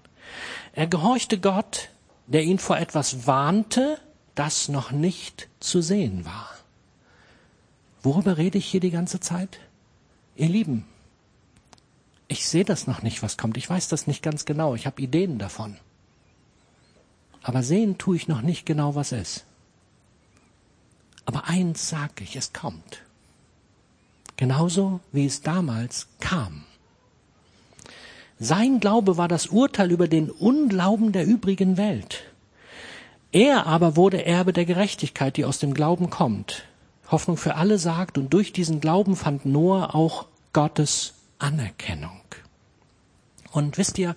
[0.73, 1.89] Er gehorchte Gott,
[2.27, 3.99] der ihn vor etwas warnte,
[4.35, 6.49] das noch nicht zu sehen war.
[8.01, 9.59] Worüber rede ich hier die ganze Zeit?
[10.35, 10.85] Ihr Lieben,
[12.27, 13.57] ich sehe das noch nicht, was kommt.
[13.57, 14.75] Ich weiß das nicht ganz genau.
[14.75, 15.77] Ich habe Ideen davon.
[17.43, 19.45] Aber sehen tue ich noch nicht genau, was ist.
[21.25, 23.01] Aber eins sage ich, es kommt.
[24.35, 26.65] Genauso wie es damals kam.
[28.39, 32.23] Sein Glaube war das Urteil über den Unglauben der übrigen Welt.
[33.31, 36.63] Er aber wurde Erbe der Gerechtigkeit, die aus dem Glauben kommt.
[37.09, 42.21] Hoffnung für alle sagt, und durch diesen Glauben fand Noah auch Gottes Anerkennung.
[43.51, 44.15] Und wisst ihr,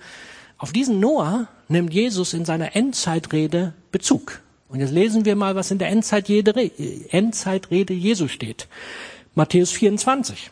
[0.59, 4.41] auf diesen Noah nimmt Jesus in seiner Endzeitrede Bezug.
[4.69, 6.71] Und jetzt lesen wir mal, was in der Endzeitrede,
[7.11, 8.69] Endzeitrede Jesu steht.
[9.35, 10.51] Matthäus 24.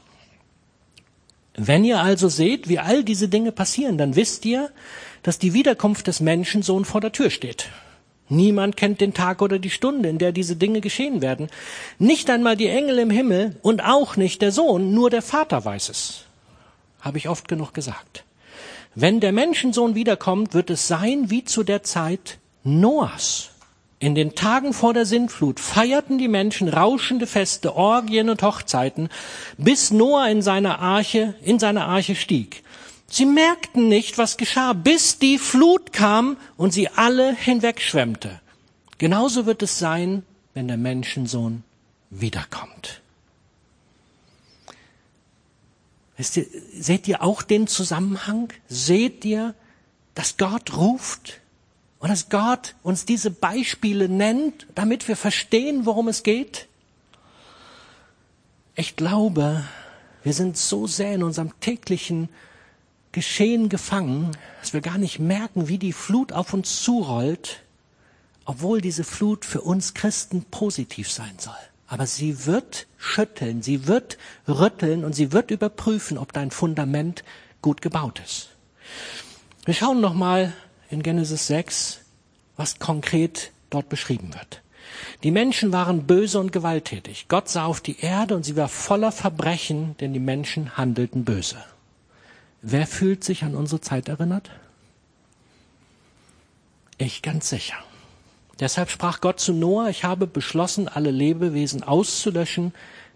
[1.56, 4.70] Wenn ihr also seht, wie all diese Dinge passieren, dann wisst ihr,
[5.22, 7.68] dass die Wiederkunft des Menschensohn vor der Tür steht.
[8.28, 11.48] Niemand kennt den Tag oder die Stunde, in der diese Dinge geschehen werden.
[11.98, 15.90] Nicht einmal die Engel im Himmel und auch nicht der Sohn, nur der Vater weiß
[15.90, 16.24] es.
[17.00, 18.24] Habe ich oft genug gesagt.
[18.94, 23.50] Wenn der Menschensohn wiederkommt, wird es sein wie zu der Zeit Noahs.
[23.98, 29.08] In den Tagen vor der Sintflut feierten die Menschen rauschende Feste, Orgien und Hochzeiten,
[29.56, 32.62] bis Noah in seiner Arche, in seiner Arche stieg.
[33.06, 38.40] Sie merkten nicht, was geschah, bis die Flut kam und sie alle hinwegschwemmte.
[38.98, 41.62] Genauso wird es sein, wenn der Menschensohn
[42.10, 43.00] wiederkommt.
[46.16, 48.52] Seht ihr auch den Zusammenhang?
[48.68, 49.54] Seht ihr,
[50.14, 51.40] dass Gott ruft
[52.04, 56.68] und dass Gott uns diese Beispiele nennt, damit wir verstehen, worum es geht?
[58.74, 59.64] Ich glaube,
[60.22, 62.28] wir sind so sehr in unserem täglichen
[63.12, 67.62] Geschehen gefangen, dass wir gar nicht merken, wie die Flut auf uns zurollt,
[68.44, 71.54] obwohl diese Flut für uns Christen positiv sein soll.
[71.86, 77.24] Aber sie wird schütteln, sie wird rütteln und sie wird überprüfen, ob dein Fundament
[77.62, 78.50] gut gebaut ist.
[79.64, 80.52] Wir schauen nochmal
[80.90, 82.00] in Genesis 6,
[82.56, 84.62] was konkret dort beschrieben wird.
[85.22, 87.26] Die Menschen waren böse und gewalttätig.
[87.28, 91.56] Gott sah auf die Erde und sie war voller Verbrechen, denn die Menschen handelten böse.
[92.62, 94.50] Wer fühlt sich an unsere Zeit erinnert?
[96.98, 97.76] Ich ganz sicher.
[98.60, 102.72] Deshalb sprach Gott zu Noah, ich habe beschlossen, alle Lebewesen auszulöschen,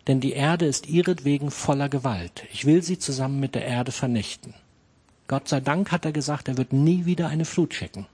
[0.06, 2.44] denn die Erde ist ihretwegen voller Gewalt.
[2.52, 4.54] Ich will sie zusammen mit der Erde vernichten.
[5.28, 8.06] Gott sei Dank hat er gesagt, er wird nie wieder eine Flut schicken.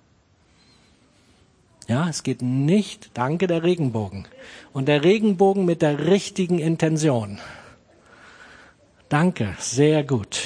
[1.86, 4.26] Ja, es geht nicht, danke der Regenbogen.
[4.72, 7.38] Und der Regenbogen mit der richtigen Intention.
[9.08, 10.40] Danke, sehr gut.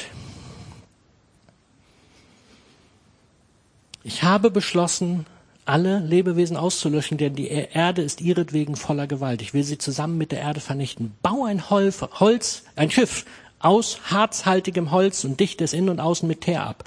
[4.03, 5.27] Ich habe beschlossen,
[5.64, 9.43] alle Lebewesen auszulöschen, denn die Erde ist ihretwegen voller Gewalt.
[9.43, 11.14] Ich will sie zusammen mit der Erde vernichten.
[11.23, 13.27] Bau ein Holz, ein Schiff
[13.61, 16.85] aus harzhaltigem Holz und dichte es innen und außen mit Teer ab.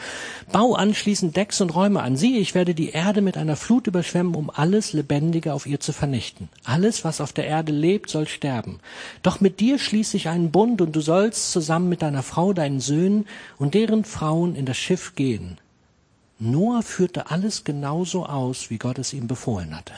[0.51, 2.15] Bau anschließend Decks und Räume an.
[2.15, 5.93] Siehe, ich werde die Erde mit einer Flut überschwemmen, um alles Lebendige auf ihr zu
[5.93, 6.49] vernichten.
[6.63, 8.79] Alles, was auf der Erde lebt, soll sterben.
[9.23, 12.79] Doch mit dir schließe ich einen Bund und du sollst zusammen mit deiner Frau, deinen
[12.79, 15.57] Söhnen und deren Frauen in das Schiff gehen.
[16.39, 19.93] Noah führte alles genauso aus, wie Gott es ihm befohlen hatte.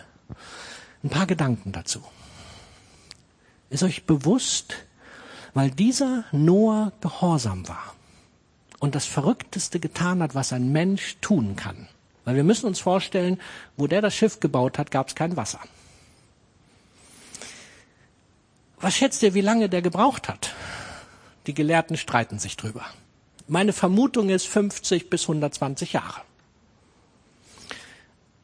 [1.03, 2.01] Ein paar Gedanken dazu.
[3.69, 4.75] Ist euch bewusst,
[5.53, 7.93] weil dieser Noah gehorsam war
[8.79, 11.87] und das Verrückteste getan hat, was ein Mensch tun kann.
[12.25, 13.39] Weil wir müssen uns vorstellen,
[13.77, 15.59] wo der das Schiff gebaut hat, gab es kein Wasser.
[18.79, 20.53] Was schätzt ihr, wie lange der gebraucht hat?
[21.47, 22.85] Die Gelehrten streiten sich drüber.
[23.47, 26.21] Meine Vermutung ist 50 bis 120 Jahre.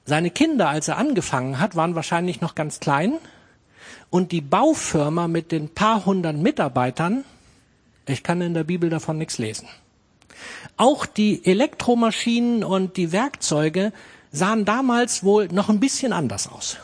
[0.05, 3.13] Seine Kinder, als er angefangen hat, waren wahrscheinlich noch ganz klein.
[4.09, 7.23] Und die Baufirma mit den paar hundert Mitarbeitern,
[8.07, 9.67] ich kann in der Bibel davon nichts lesen.
[10.77, 13.91] Auch die Elektromaschinen und die Werkzeuge
[14.31, 16.77] sahen damals wohl noch ein bisschen anders aus.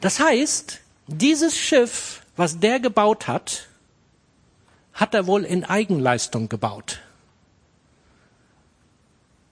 [0.00, 3.68] Das heißt, dieses Schiff, was der gebaut hat,
[4.94, 7.00] hat er wohl in Eigenleistung gebaut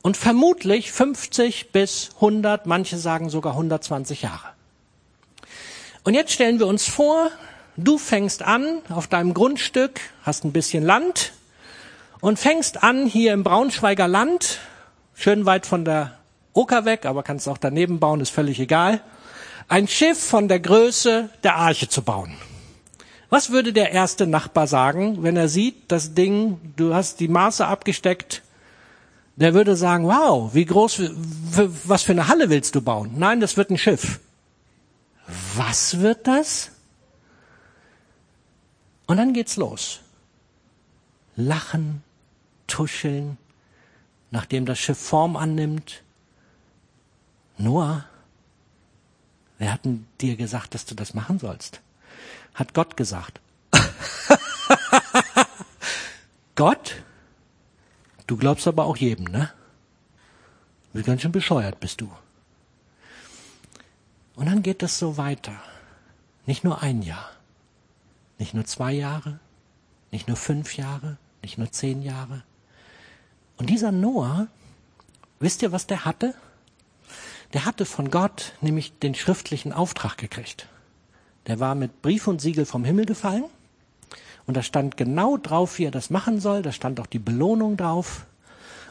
[0.02, 4.48] und vermutlich 50 bis 100, manche sagen sogar 120 Jahre.
[6.02, 7.30] Und jetzt stellen wir uns vor,
[7.76, 11.32] du fängst an auf deinem Grundstück, hast ein bisschen Land
[12.20, 14.60] und fängst an hier im Braunschweiger Land,
[15.14, 16.18] schön weit von der
[16.54, 19.02] Oker weg, aber kannst auch daneben bauen, ist völlig egal,
[19.68, 22.34] ein Schiff von der Größe der Arche zu bauen.
[23.28, 27.66] Was würde der erste Nachbar sagen, wenn er sieht, das Ding, du hast die Maße
[27.66, 28.42] abgesteckt,
[29.36, 31.02] der würde sagen, wow, wie groß,
[31.84, 33.12] was für eine Halle willst du bauen?
[33.16, 34.18] Nein, das wird ein Schiff.
[35.54, 36.72] Was wird das?
[39.06, 40.00] Und dann geht's los.
[41.36, 42.02] Lachen,
[42.66, 43.38] tuscheln,
[44.30, 46.02] nachdem das Schiff Form annimmt.
[47.58, 48.04] Noah,
[49.58, 51.80] wer hat denn dir gesagt, dass du das machen sollst?
[52.54, 53.40] Hat Gott gesagt.
[56.54, 57.02] Gott?
[58.26, 59.50] Du glaubst aber auch jedem, ne?
[60.92, 62.10] Wie ganz schön bescheuert bist du.
[64.40, 65.52] Und dann geht das so weiter.
[66.46, 67.28] Nicht nur ein Jahr,
[68.38, 69.38] nicht nur zwei Jahre,
[70.12, 72.42] nicht nur fünf Jahre, nicht nur zehn Jahre.
[73.58, 74.46] Und dieser Noah,
[75.40, 76.32] wisst ihr, was der hatte?
[77.52, 80.68] Der hatte von Gott nämlich den schriftlichen Auftrag gekriegt.
[81.46, 83.44] Der war mit Brief und Siegel vom Himmel gefallen
[84.46, 86.62] und da stand genau drauf, wie er das machen soll.
[86.62, 88.24] Da stand auch die Belohnung drauf.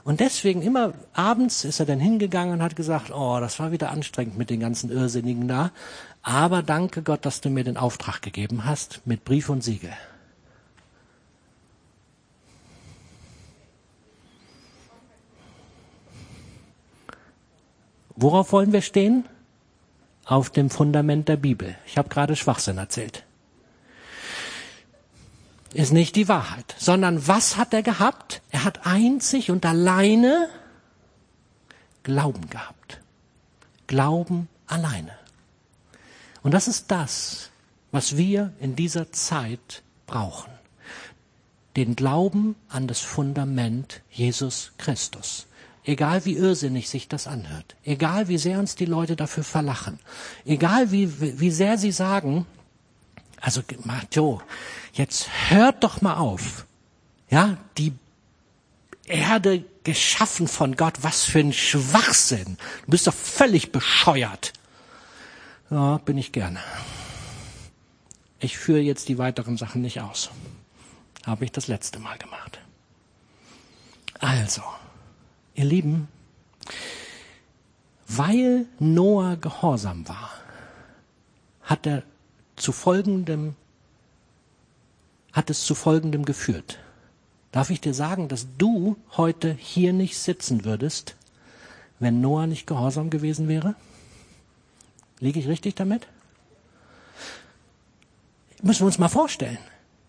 [0.03, 3.91] Und deswegen immer abends ist er dann hingegangen und hat gesagt, oh, das war wieder
[3.91, 5.71] anstrengend mit den ganzen Irrsinnigen da.
[6.21, 9.93] Aber danke Gott, dass du mir den Auftrag gegeben hast mit Brief und Siegel.
[18.15, 19.25] Worauf wollen wir stehen?
[20.25, 21.75] Auf dem Fundament der Bibel.
[21.87, 23.23] Ich habe gerade Schwachsinn erzählt
[25.73, 28.41] ist nicht die Wahrheit, sondern was hat er gehabt?
[28.49, 30.49] Er hat einzig und alleine
[32.03, 33.01] Glauben gehabt.
[33.87, 35.11] Glauben alleine.
[36.41, 37.49] Und das ist das,
[37.91, 40.51] was wir in dieser Zeit brauchen.
[41.79, 45.47] den Glauben an das Fundament Jesus Christus.
[45.85, 49.97] Egal wie irrsinnig sich das anhört, egal wie sehr uns die Leute dafür verlachen,
[50.45, 52.45] egal wie, wie sehr sie sagen,
[53.39, 53.61] also
[54.11, 54.41] Joe,
[54.99, 56.65] jetzt hört doch mal auf.
[57.29, 57.93] Ja, die
[59.05, 62.57] Erde geschaffen von Gott, was für ein Schwachsinn.
[62.85, 64.53] Du bist doch völlig bescheuert.
[65.71, 66.59] Ja, bin ich gerne.
[68.39, 70.29] Ich führe jetzt die weiteren Sachen nicht aus.
[71.25, 72.59] Habe ich das letzte Mal gemacht.
[74.19, 74.61] Also,
[75.55, 76.07] ihr Lieben,
[78.07, 80.31] weil Noah gehorsam war,
[81.63, 82.03] hat er
[82.57, 83.55] zu folgendem,
[85.39, 86.79] hat es zu folgendem geführt.
[87.53, 91.15] Darf ich dir sagen, dass du heute hier nicht sitzen würdest,
[91.97, 93.75] wenn Noah nicht gehorsam gewesen wäre?
[95.21, 96.07] Liege ich richtig damit?
[98.61, 99.59] Müssen wir uns mal vorstellen,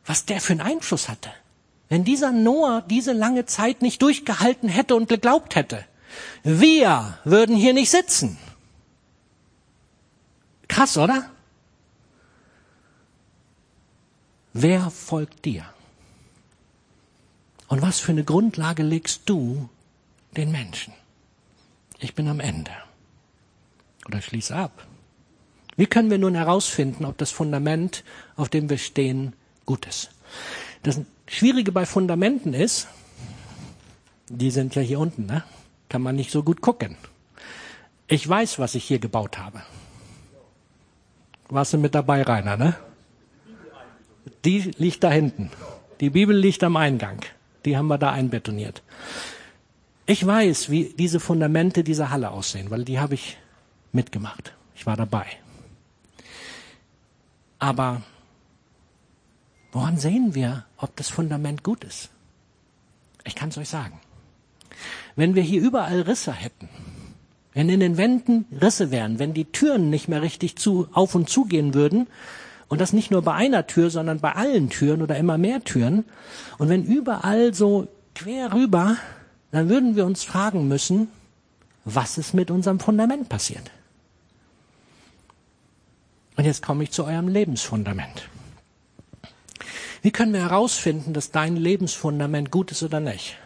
[0.05, 1.31] was der für einen Einfluss hatte.
[1.89, 5.85] Wenn dieser Noah diese lange Zeit nicht durchgehalten hätte und geglaubt hätte,
[6.43, 8.37] wir würden hier nicht sitzen.
[10.66, 11.31] Krass, oder?
[14.53, 15.64] Wer folgt dir?
[17.68, 19.68] Und was für eine Grundlage legst du
[20.36, 20.92] den Menschen?
[22.01, 22.72] Ich bin am Ende.
[24.07, 24.86] Oder schließe ab.
[25.76, 28.03] Wie können wir nun herausfinden, ob das Fundament,
[28.36, 29.34] auf dem wir stehen,
[29.66, 30.11] gut ist?
[30.82, 32.88] Das Schwierige bei Fundamenten ist,
[34.28, 35.44] die sind ja hier unten, ne?
[35.88, 36.96] kann man nicht so gut gucken.
[38.09, 39.62] Ich weiß, was ich hier gebaut habe.
[41.48, 42.76] Warst du mit dabei, Rainer, ne?
[44.44, 45.50] Die liegt da hinten.
[46.00, 47.20] Die Bibel liegt am Eingang.
[47.64, 48.82] Die haben wir da einbetoniert.
[50.06, 53.38] Ich weiß, wie diese Fundamente dieser Halle aussehen, weil die habe ich
[53.92, 54.54] mitgemacht.
[54.74, 55.26] Ich war dabei.
[57.58, 58.02] Aber
[59.72, 62.10] woran sehen wir, ob das Fundament gut ist?
[63.24, 64.00] Ich kann es euch sagen.
[65.16, 66.68] Wenn wir hier überall Risse hätten,
[67.52, 71.28] wenn in den Wänden Risse wären, wenn die Türen nicht mehr richtig zu, auf und
[71.28, 72.06] zu gehen würden,
[72.70, 76.04] und das nicht nur bei einer Tür, sondern bei allen Türen oder immer mehr Türen.
[76.56, 78.96] Und wenn überall so quer rüber,
[79.50, 81.08] dann würden wir uns fragen müssen,
[81.84, 83.72] was ist mit unserem Fundament passiert?
[86.36, 88.28] Und jetzt komme ich zu eurem Lebensfundament.
[90.02, 93.36] Wie können wir herausfinden, dass dein Lebensfundament gut ist oder nicht?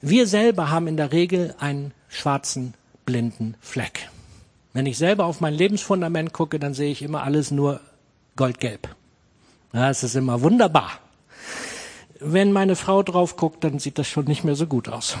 [0.00, 4.08] Wir selber haben in der Regel einen schwarzen, blinden Fleck.
[4.74, 7.80] Wenn ich selber auf mein Lebensfundament gucke, dann sehe ich immer alles nur
[8.36, 8.94] goldgelb.
[9.72, 10.92] Ja, es ist immer wunderbar.
[12.20, 15.16] Wenn meine Frau drauf guckt, dann sieht das schon nicht mehr so gut aus.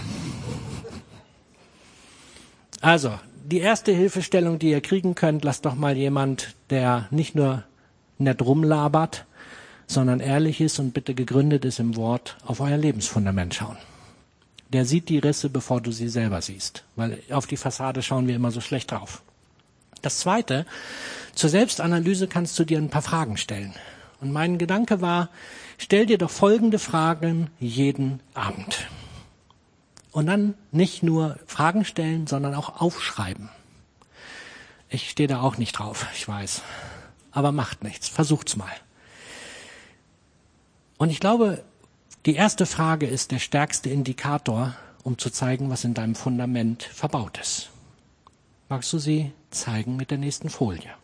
[2.80, 7.64] Also, die erste Hilfestellung, die ihr kriegen könnt, lasst doch mal jemand, der nicht nur
[8.18, 9.26] nett rumlabert,
[9.86, 13.76] sondern ehrlich ist und bitte gegründet ist im Wort, auf euer Lebensfundament schauen.
[14.72, 18.34] Der sieht die Risse, bevor du sie selber siehst, weil auf die Fassade schauen wir
[18.34, 19.22] immer so schlecht drauf.
[20.02, 20.66] Das zweite,
[21.36, 23.74] zur Selbstanalyse kannst du dir ein paar Fragen stellen.
[24.20, 25.28] Und mein Gedanke war,
[25.76, 28.88] stell dir doch folgende Fragen jeden Abend.
[30.12, 33.50] Und dann nicht nur Fragen stellen, sondern auch aufschreiben.
[34.88, 36.62] Ich stehe da auch nicht drauf, ich weiß.
[37.32, 38.72] Aber macht nichts, versucht's mal.
[40.96, 41.62] Und ich glaube,
[42.24, 47.38] die erste Frage ist der stärkste Indikator, um zu zeigen, was in deinem Fundament verbaut
[47.38, 47.68] ist.
[48.70, 50.94] Magst du sie zeigen mit der nächsten Folie?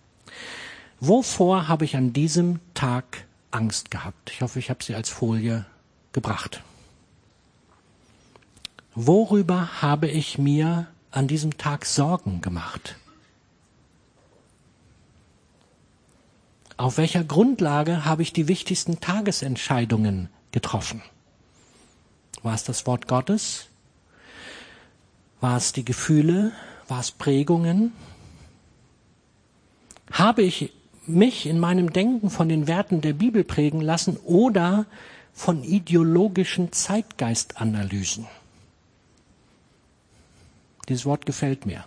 [1.04, 4.30] Wovor habe ich an diesem Tag Angst gehabt?
[4.30, 5.66] Ich hoffe, ich habe sie als Folie
[6.12, 6.62] gebracht.
[8.94, 12.94] Worüber habe ich mir an diesem Tag Sorgen gemacht?
[16.76, 21.02] Auf welcher Grundlage habe ich die wichtigsten Tagesentscheidungen getroffen?
[22.44, 23.66] War es das Wort Gottes?
[25.40, 26.52] War es die Gefühle?
[26.86, 27.92] War es Prägungen?
[30.12, 30.72] Habe ich
[31.06, 34.86] mich in meinem Denken von den Werten der Bibel prägen lassen oder
[35.32, 38.26] von ideologischen Zeitgeistanalysen.
[40.88, 41.84] Dieses Wort gefällt mir.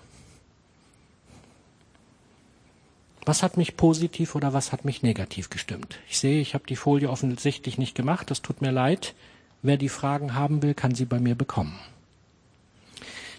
[3.26, 5.97] Was hat mich positiv oder was hat mich negativ gestimmt?
[6.07, 9.16] Ich sehe, ich habe die Folie offensichtlich nicht gemacht, das tut mir leid.
[9.63, 11.80] Wer die Fragen haben will, kann sie bei mir bekommen.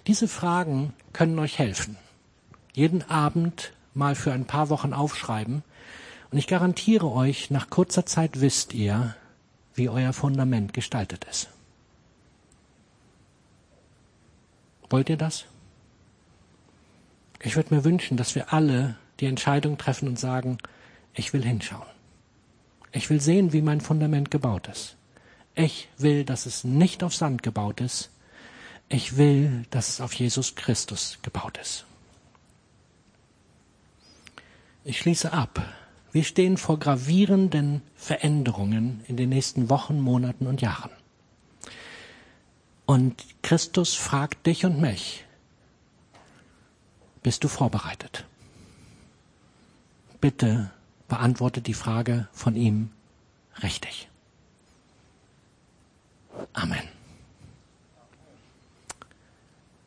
[0.09, 1.97] Diese Fragen können euch helfen.
[2.72, 5.62] Jeden Abend mal für ein paar Wochen aufschreiben.
[6.30, 9.14] Und ich garantiere euch, nach kurzer Zeit wisst ihr,
[9.74, 11.49] wie euer Fundament gestaltet ist.
[14.88, 15.47] Wollt ihr das?
[17.42, 20.59] Ich würde mir wünschen, dass wir alle die Entscheidung treffen und sagen,
[21.14, 21.86] ich will hinschauen.
[22.92, 24.97] Ich will sehen, wie mein Fundament gebaut ist.
[25.55, 28.11] Ich will, dass es nicht auf Sand gebaut ist.
[28.88, 31.86] Ich will, dass es auf Jesus Christus gebaut ist.
[34.89, 35.61] Ich schließe ab.
[36.12, 40.93] Wir stehen vor gravierenden Veränderungen in den nächsten Wochen, Monaten und Jahren.
[42.87, 45.24] Und Christus fragt dich und mich,
[47.24, 48.26] bist du vorbereitet?
[50.20, 50.70] Bitte
[51.09, 52.91] beantworte die Frage von ihm
[53.64, 54.09] richtig.
[56.53, 56.89] Amen.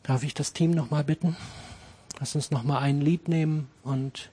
[0.03, 1.37] Darf ich das Team nochmal bitten?
[2.19, 4.29] Lass uns nochmal ein Lied nehmen und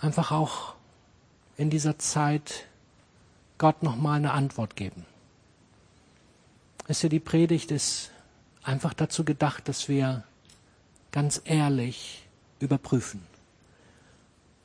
[0.00, 0.74] einfach auch
[1.56, 2.66] in dieser Zeit
[3.58, 5.06] Gott nochmal eine Antwort geben.
[6.86, 8.10] Wisst ihr, die Predigt ist
[8.62, 10.24] einfach dazu gedacht, dass wir
[11.12, 12.26] ganz ehrlich
[12.60, 13.22] überprüfen.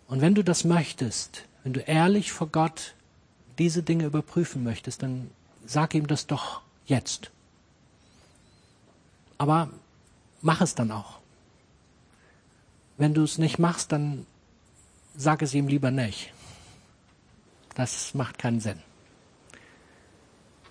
[0.08, 2.96] Und wenn du das möchtest, wenn du ehrlich vor Gott
[3.58, 5.32] diese Dinge überprüfen möchtest, dann
[5.66, 7.32] sag ihm das doch jetzt.
[9.38, 9.70] Aber
[10.42, 11.20] mach es dann auch.
[12.98, 14.26] Wenn du es nicht machst, dann
[15.16, 16.34] sag es ihm lieber nicht.
[17.76, 18.80] Das macht keinen Sinn.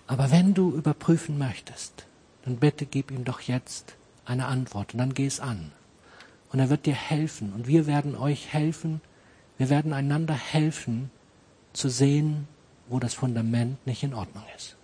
[0.07, 2.05] Aber wenn du überprüfen möchtest,
[2.43, 5.71] dann bitte gib ihm doch jetzt eine Antwort und dann geh es an.
[6.51, 9.01] Und er wird dir helfen und wir werden euch helfen,
[9.57, 11.11] wir werden einander helfen
[11.73, 12.47] zu sehen,
[12.89, 14.75] wo das Fundament nicht in Ordnung ist.